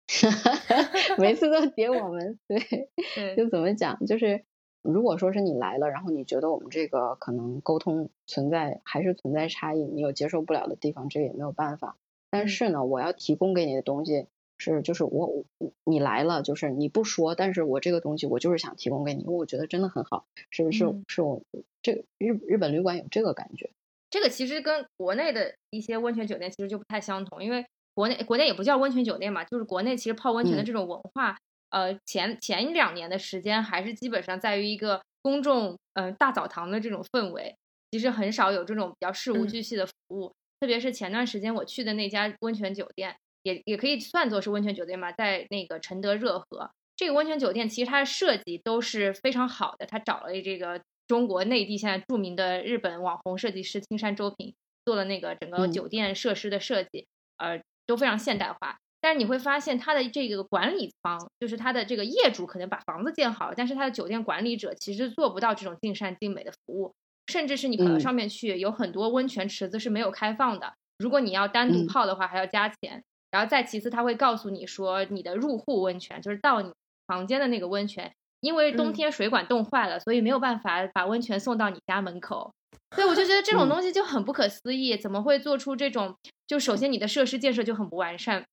[1.18, 4.04] 每次都点我们， 对，就怎么讲？
[4.04, 4.44] 就是
[4.82, 11.96] 如果说是你来了，然后你觉得我们这个可能沟通存在还是存在差异，你有接受不了的地方，这个也没有办法。
[12.28, 14.26] 但是呢，我要提供给你的东西
[14.62, 15.44] 是，就是我
[15.84, 20.86] 你来了，就是你不说，但是我这个东西我就是想提供给你，因为我觉得真的很好，是不是？
[21.08, 21.42] 是我。
[21.82, 23.68] 这个日日本旅馆有这个感觉，
[24.08, 31.36] 这个其实跟国内的一些温泉酒店其实就不太相同，因为国内国内也不叫温泉酒店嘛，就是国内其实泡温泉的这种文化，
[31.70, 37.52] 呃，前前一两年的时间还是基本上在于一个公众嗯大澡堂的这种氛围，
[37.90, 46.70] 其实很少有这种比较事无巨细的服务，特别是前段时间我去的那家温泉酒店，也也可以算作是温泉酒店嘛，在那个承德热河。
[46.96, 57.06] 这个温泉酒店其实它的设计都是非常好的，它找了这个中国内地现在著名的日本网红设计师青山周平做了那个整个嗯酒店设施的设计，
[57.38, 58.78] 呃，都非常现代化。
[59.00, 66.94] 但是你会发现，它的这个管理方，就是它的这个业主可能把房子建好了，但是它的酒店管理者其实做不到这种尽善尽美的服务，
[67.26, 73.02] 甚至是你跑到嗯上面去，有很多温泉池子是没有开放的，如果你要单独嗯泡的话，还要加钱。
[73.32, 76.70] 然后再其次，他会告诉你说，你的入户温泉就是到你
[77.08, 82.52] 房间的那个温泉，因为冬嗯天水管冻坏了，所以没有办法把温泉送到你家门口。
[82.94, 86.14] 所以我就觉得这种嗯东西就很不可思议，怎么会做出这种？
[86.46, 88.44] 就首先你的设施建设就很不完善，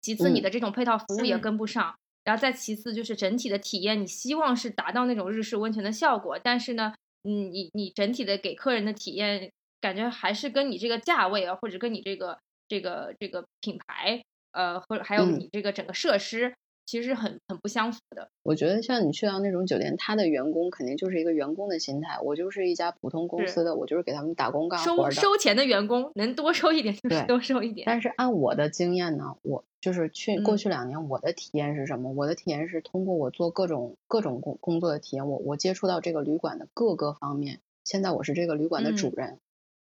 [0.00, 9.50] 其次你嗯的这种配套服务也嗯跟不上，然后再其次就是整体的体验，你希望是达到那种日式温泉的效果，但是呢，嗯，你你整体的给客人的体验，
[9.80, 12.38] 感觉还是跟你这个价位啊，或者跟你这个
[12.70, 16.54] 这个这个品牌，呃，或者还有嗯你这个整个设施，
[16.86, 18.28] 其实很很不相符的。
[18.44, 25.10] 我觉得像你去到那种酒店，他的员工肯定就是一个员工的心态，我就是一家普通公司的，我就是给他们打工干活收的。
[25.10, 27.84] 收钱的员工能多收一点就是多收一点。
[27.86, 32.12] 但是按我的经验呢，我就是去过嗯去两年，我的体验是什么？
[32.12, 37.60] 我的体验是通过我做各种各种工工作的体验，我我接触到这个旅馆的各个方面。
[37.82, 39.38] 现在我是这个旅馆的主嗯人，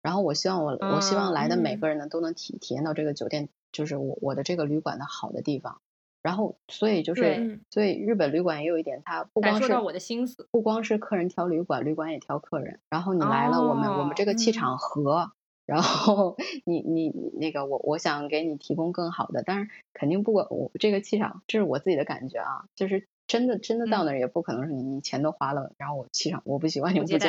[0.02, 5.80] 然后我希望我我希望啊来的每嗯个人呢都能体体验到这个酒店，就是我我的这个旅馆的好的地方。
[6.22, 10.46] 然后所以就是所以日本旅馆也有一点，它不光是感受到我的心思。
[10.50, 12.78] 不光是客人挑旅馆，旅馆也挑客人。
[12.90, 15.32] 然后你来了，我们我们这个气哦场合，
[15.64, 16.36] 然后
[16.66, 27.20] 你你你那个我我想给你提供更好的，但是肯定不管我这个气场，这是我自己的感觉啊，就是真的真的到嗯那儿也不可能是你你钱都花了，然后我气场我不喜欢你不接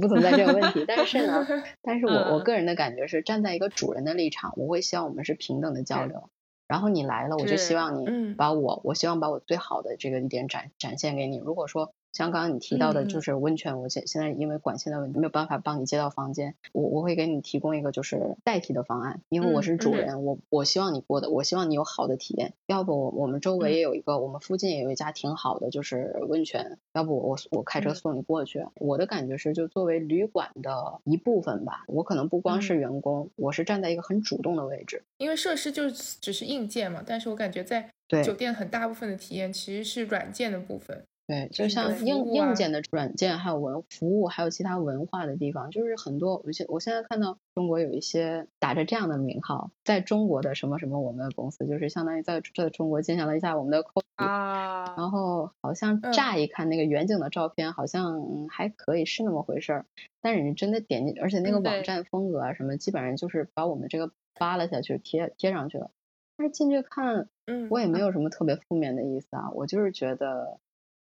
[0.00, 0.84] 不存在这个问题。
[0.88, 1.46] 但是呢，
[1.80, 6.28] 但是我我嗯个人的感觉是站在一个主人的立场，我会希望我们是平等的交是流。
[6.66, 11.38] 然后你来了，我就希望你嗯把我，我希望把我最好的这个一点展展现给你。
[11.38, 22.54] 如果说像刚刚你提到的，嗯就是温泉，我现现在因为管线的问题没有办法帮你接到房间，我我会给你提供一个就是代替的方案，因为我嗯是主嗯人，我我希望你过的，我希望你有好的体验。
[22.66, 26.78] 要不我我们周围嗯也有一个，我们附近也有一家挺好的，就是温泉。
[26.92, 28.66] 要不我我开车嗯送你过去。
[28.74, 35.04] 我的感觉是，就作为旅馆的一部分吧，我可能不光是嗯员工，我是站在一个很主动的位置。
[35.18, 37.88] 因为设施就只是硬件嘛，但是我感觉在
[38.24, 41.04] 酒店很大部分的体验其实是软件的部分。
[41.28, 46.42] 对，就就是像硬啊硬件的软件，还有文服务，还有其他文化的地方，就是很多。
[46.42, 59.86] 我现我现在看到中国有一些打着这样的名号，在中国的什么什么我们的公司，就是相当于在在中国进行了一下我们的 copy，啊，然后好像嗯乍一看那个远景的照片，好像嗯还可以是那么回事儿，
[60.22, 65.90] 但是你真的点进，而且那个网站风格啊什么，基本上就是把我们这个扒拉下去贴贴上去了。
[66.38, 70.58] 但是进去看，嗯，我也没有什么特别负面的意思啊，我就是觉得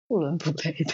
[0.07, 0.93] 不伦不类的，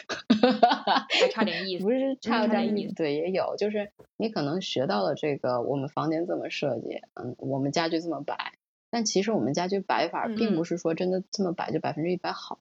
[1.19, 1.83] 还差点意 思。
[1.83, 8.53] 不是差差点点意思对，也有，就是你可能学到了这个，我们房间这么设计，嗯，我们家具这么摆，
[8.89, 12.59] 但其实我们家具摆法嗯并不嗯是说真的这么摆就百分之一百好。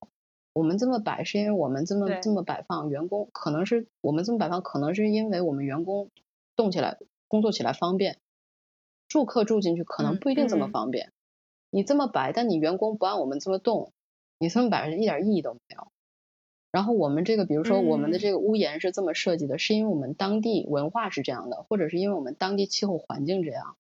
[0.53, 6.11] 我们这么摆是因为我们这么这么摆放，员工可能是我们这么摆放，可能是因为我们员工
[6.57, 6.99] 动起来
[7.29, 8.19] 工作起来方便，
[9.07, 11.13] 住客住进去可能嗯不一定这么嗯方便。
[11.71, 13.93] 你这么摆，但你员工不按我们这么动，
[14.41, 15.93] 你这么摆是一点意义都没有。
[16.73, 18.21] 然后我们这个，比如说我们的嗯。
[18.21, 23.77] 这个屋檐是这么设计的，是因为我们当地文化是这样的，或者是因为我们当地气候环境这样。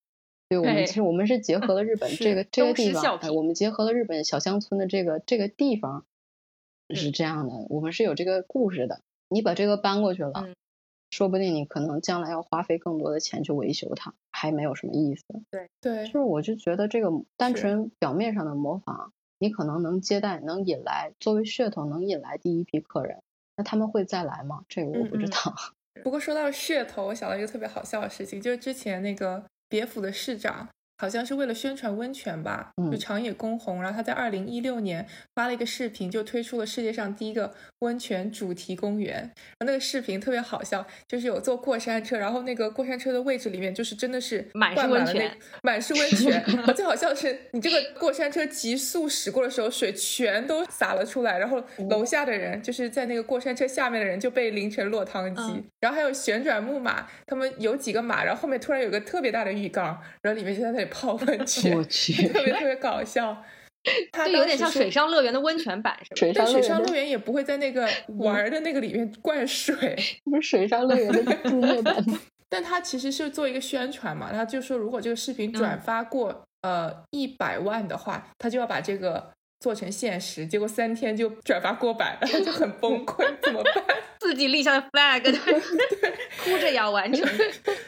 [0.48, 6.04] 对，我们对其实我们是结合了日 本这个这个地方，我们结合了日本小乡村的这个这个地方
[6.88, 7.10] 是是。
[7.12, 9.00] 这样的，我们是有这个故事的。
[9.28, 10.54] 你把这个搬过去了，嗯。
[11.10, 15.24] 说不定你可能将来要花费更多的钱去维修它，还没有什么意思。
[15.50, 15.68] 对。
[15.80, 16.06] 对。
[16.06, 23.22] 就，是我就觉得这个单纯表面上的模仿，你可能能接待，能引来作为噱头能引来第一批客人，
[23.56, 24.60] 那他们会再来吗？
[24.68, 25.54] 这个我不知嗯嗯道。
[26.04, 30.68] 不过说到噱头，我想到一个特别好笑的事情，就是之前那个别府的市长，
[31.00, 39.14] 好像是为了宣传温泉吧，就嗯长野公红，然后他在二零一六年发了一个视频，就推出了世界上第一个温泉主题公园。
[39.14, 46.44] 然后那个视频特别好笑，就是有坐过山车，然后那个过山车的位置里面就是真的是满是灌满了那温泉满是温泉。
[46.76, 55.42] 最好笑的是，你这个过山车急速驶过的时候，水全都洒了出来，然后楼下的人就是在那个过山车下面的人就被淋成落汤鸡。
[55.42, 63.42] 嗯然后还有旋转木马，他们有几个马，然后后面突然有个特别大的浴缸，然后里面就在那里泡温泉，我去 特别特别搞笑。
[64.12, 66.16] 它就有点像水上乐园的温泉版，是吧？
[66.16, 67.88] 水但水上上乐园也不会在那个
[68.18, 72.20] 玩儿的那个里面灌水， 不是水上乐园的注册版吗？
[72.50, 79.30] 但他其实是做一个宣传嘛，他就说如果这个视频转嗯发过、呃一百万的话，他就要把这个
[79.60, 83.84] 做成现实，结果三天就转发过百了， 就很崩溃，怎么办？
[84.20, 87.26] 自己立下的 flag， 对哭着要完成。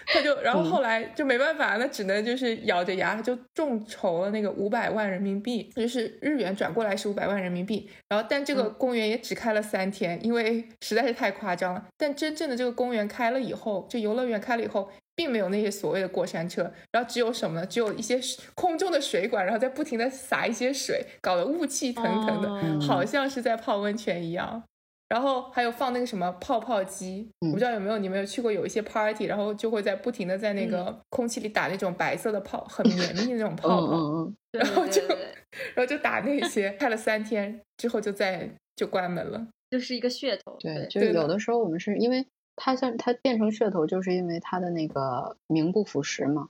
[0.07, 7.89] 他就，然后后来就没办法，那只能就是咬着牙就众筹了那个五百万人民币，就是日元转过来是五百万人民币。
[8.09, 11.87] 然后，但这个公园也只开了三天，因为实在是太夸张了。
[11.99, 17.67] 但真正的这个公园开了以后，就游乐园开了以后，并没有那些所谓的过山车，然后只有什么呢？
[17.67, 18.21] 只有一些
[18.55, 24.63] 空中的水管，然后在不停的洒一些水，搞得雾气腾腾的，好像是在泡温泉一样。
[25.09, 40.57] 然后还有放那个什么泡泡机，我不知道有没有你们有去过有一些 party，然后就会在不停的在那个空气里打那种白色的泡，很绵密的那种泡泡，然后就然后就打那些，开了三天之后就再就关门了，就是一个噱头。
[40.61, 42.25] 对，就是有的时候我们是因为
[42.57, 46.49] 它像它变成噱头，就是因为它的那个名不符实嘛。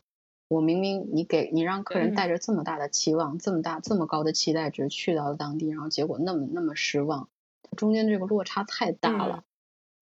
[0.49, 7.29] 我明明你给你让客人带着这么大的期望，这么大这么高的期待值去到了当地，然后结果那么那么失望。
[7.75, 9.45] 中间这个落差太大了，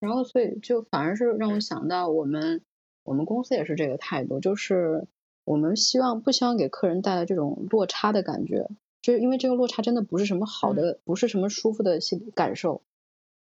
[0.01, 2.63] 然后所以就反而是让我想到我们
[3.05, 5.07] 我们公司也是这个态度，就是
[5.45, 8.69] 我们希望不希望给客人带来这种落差的感觉，
[9.03, 12.83] 就是因为这个落差真的不是什么好的，不是什么舒服的心感受。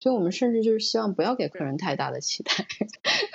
[0.00, 2.52] 所以我们甚至就是希望不要给客人太大的期待，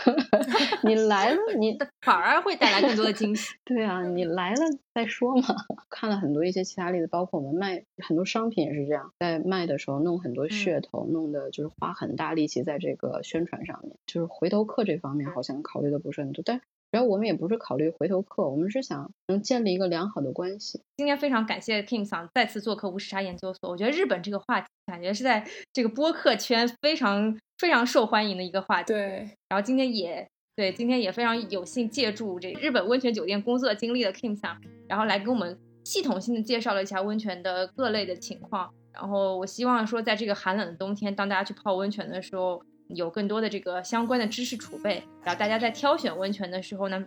[0.84, 3.54] 你 来了，你反而会带来更多的惊喜。
[3.64, 4.62] 对啊，你来了
[4.94, 5.44] 再说嘛。
[5.90, 16.62] 看了很多一些其他例子，包括我们卖很多商品也是这样，在卖的时候弄很多噱头，弄的就是花很大力气在这个宣传上面，就是回头客这方面好像考虑的不是很多，但。
[16.96, 20.80] 然后我们也不是考虑回头客，我们是想能建立一个良好的关系。
[20.96, 23.70] 今天非常感谢 King 桑再次做客无时差研究所。
[23.70, 28.94] 我觉得日本这个话题，感觉是在这个播客圈非常非常受欢迎的一个话题。
[28.94, 29.30] 对。
[29.50, 30.26] 然后今天也
[30.56, 38.74] 对，今天也非常有幸借助这日本温泉酒店工作经历的 King 桑，然后来给我们系统性的介绍了一下温泉的各类的情况。
[38.94, 42.64] 然后我希望说，在这个寒冷的冬天，当大家去泡温泉的时候。
[42.90, 47.06] 有更多的这个相关的知识储备，然后大家在挑选温泉的时候呢，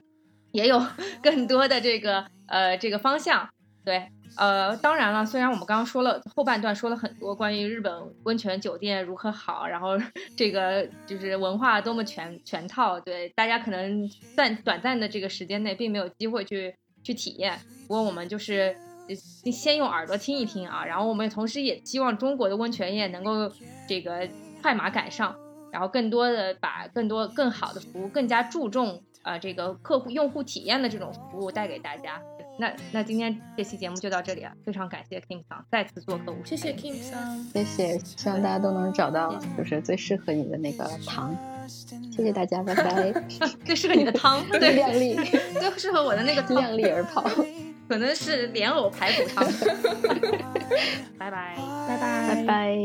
[0.53, 0.83] 也有
[1.23, 3.49] 更多的这个呃这个方向。
[3.85, 4.07] 对，
[4.37, 7.91] 呃，当然了，虽然我们刚刚说了后半段说了很多关于日本
[8.25, 9.97] 温泉酒店如何好，然后
[10.37, 14.07] 这个就是文化多么全全套，对大家可能
[14.37, 17.59] 在短暂的这个时间内并没有机会去去体验。
[17.87, 18.77] 不过我们就是
[19.51, 23.51] 先用耳朵听一听啊，然后我们同时也希望中国的温泉业能够
[23.89, 24.29] 这个
[24.61, 25.35] 快马赶上。
[25.73, 32.21] 然后更多的把更多更好的服务，更加注重啊这个客户用户体验的这种服务带给大家。
[32.61, 36.35] 那那今天这期节目就到这里了，非常感谢 Kim 桑再次做客。
[36.45, 41.37] 谢谢 Kim 桑，谢谢，希望大家都能找到就是最适合你的那个糖。
[41.69, 43.13] 谢谢大家，拜拜。
[43.65, 45.15] 最适合你的汤， 对，靓丽，
[45.61, 47.23] 最适合我的那个靓丽而泡，
[47.89, 49.45] 可能是莲藕排骨汤。
[51.19, 51.57] 拜拜，
[51.89, 52.77] 拜拜，拜拜。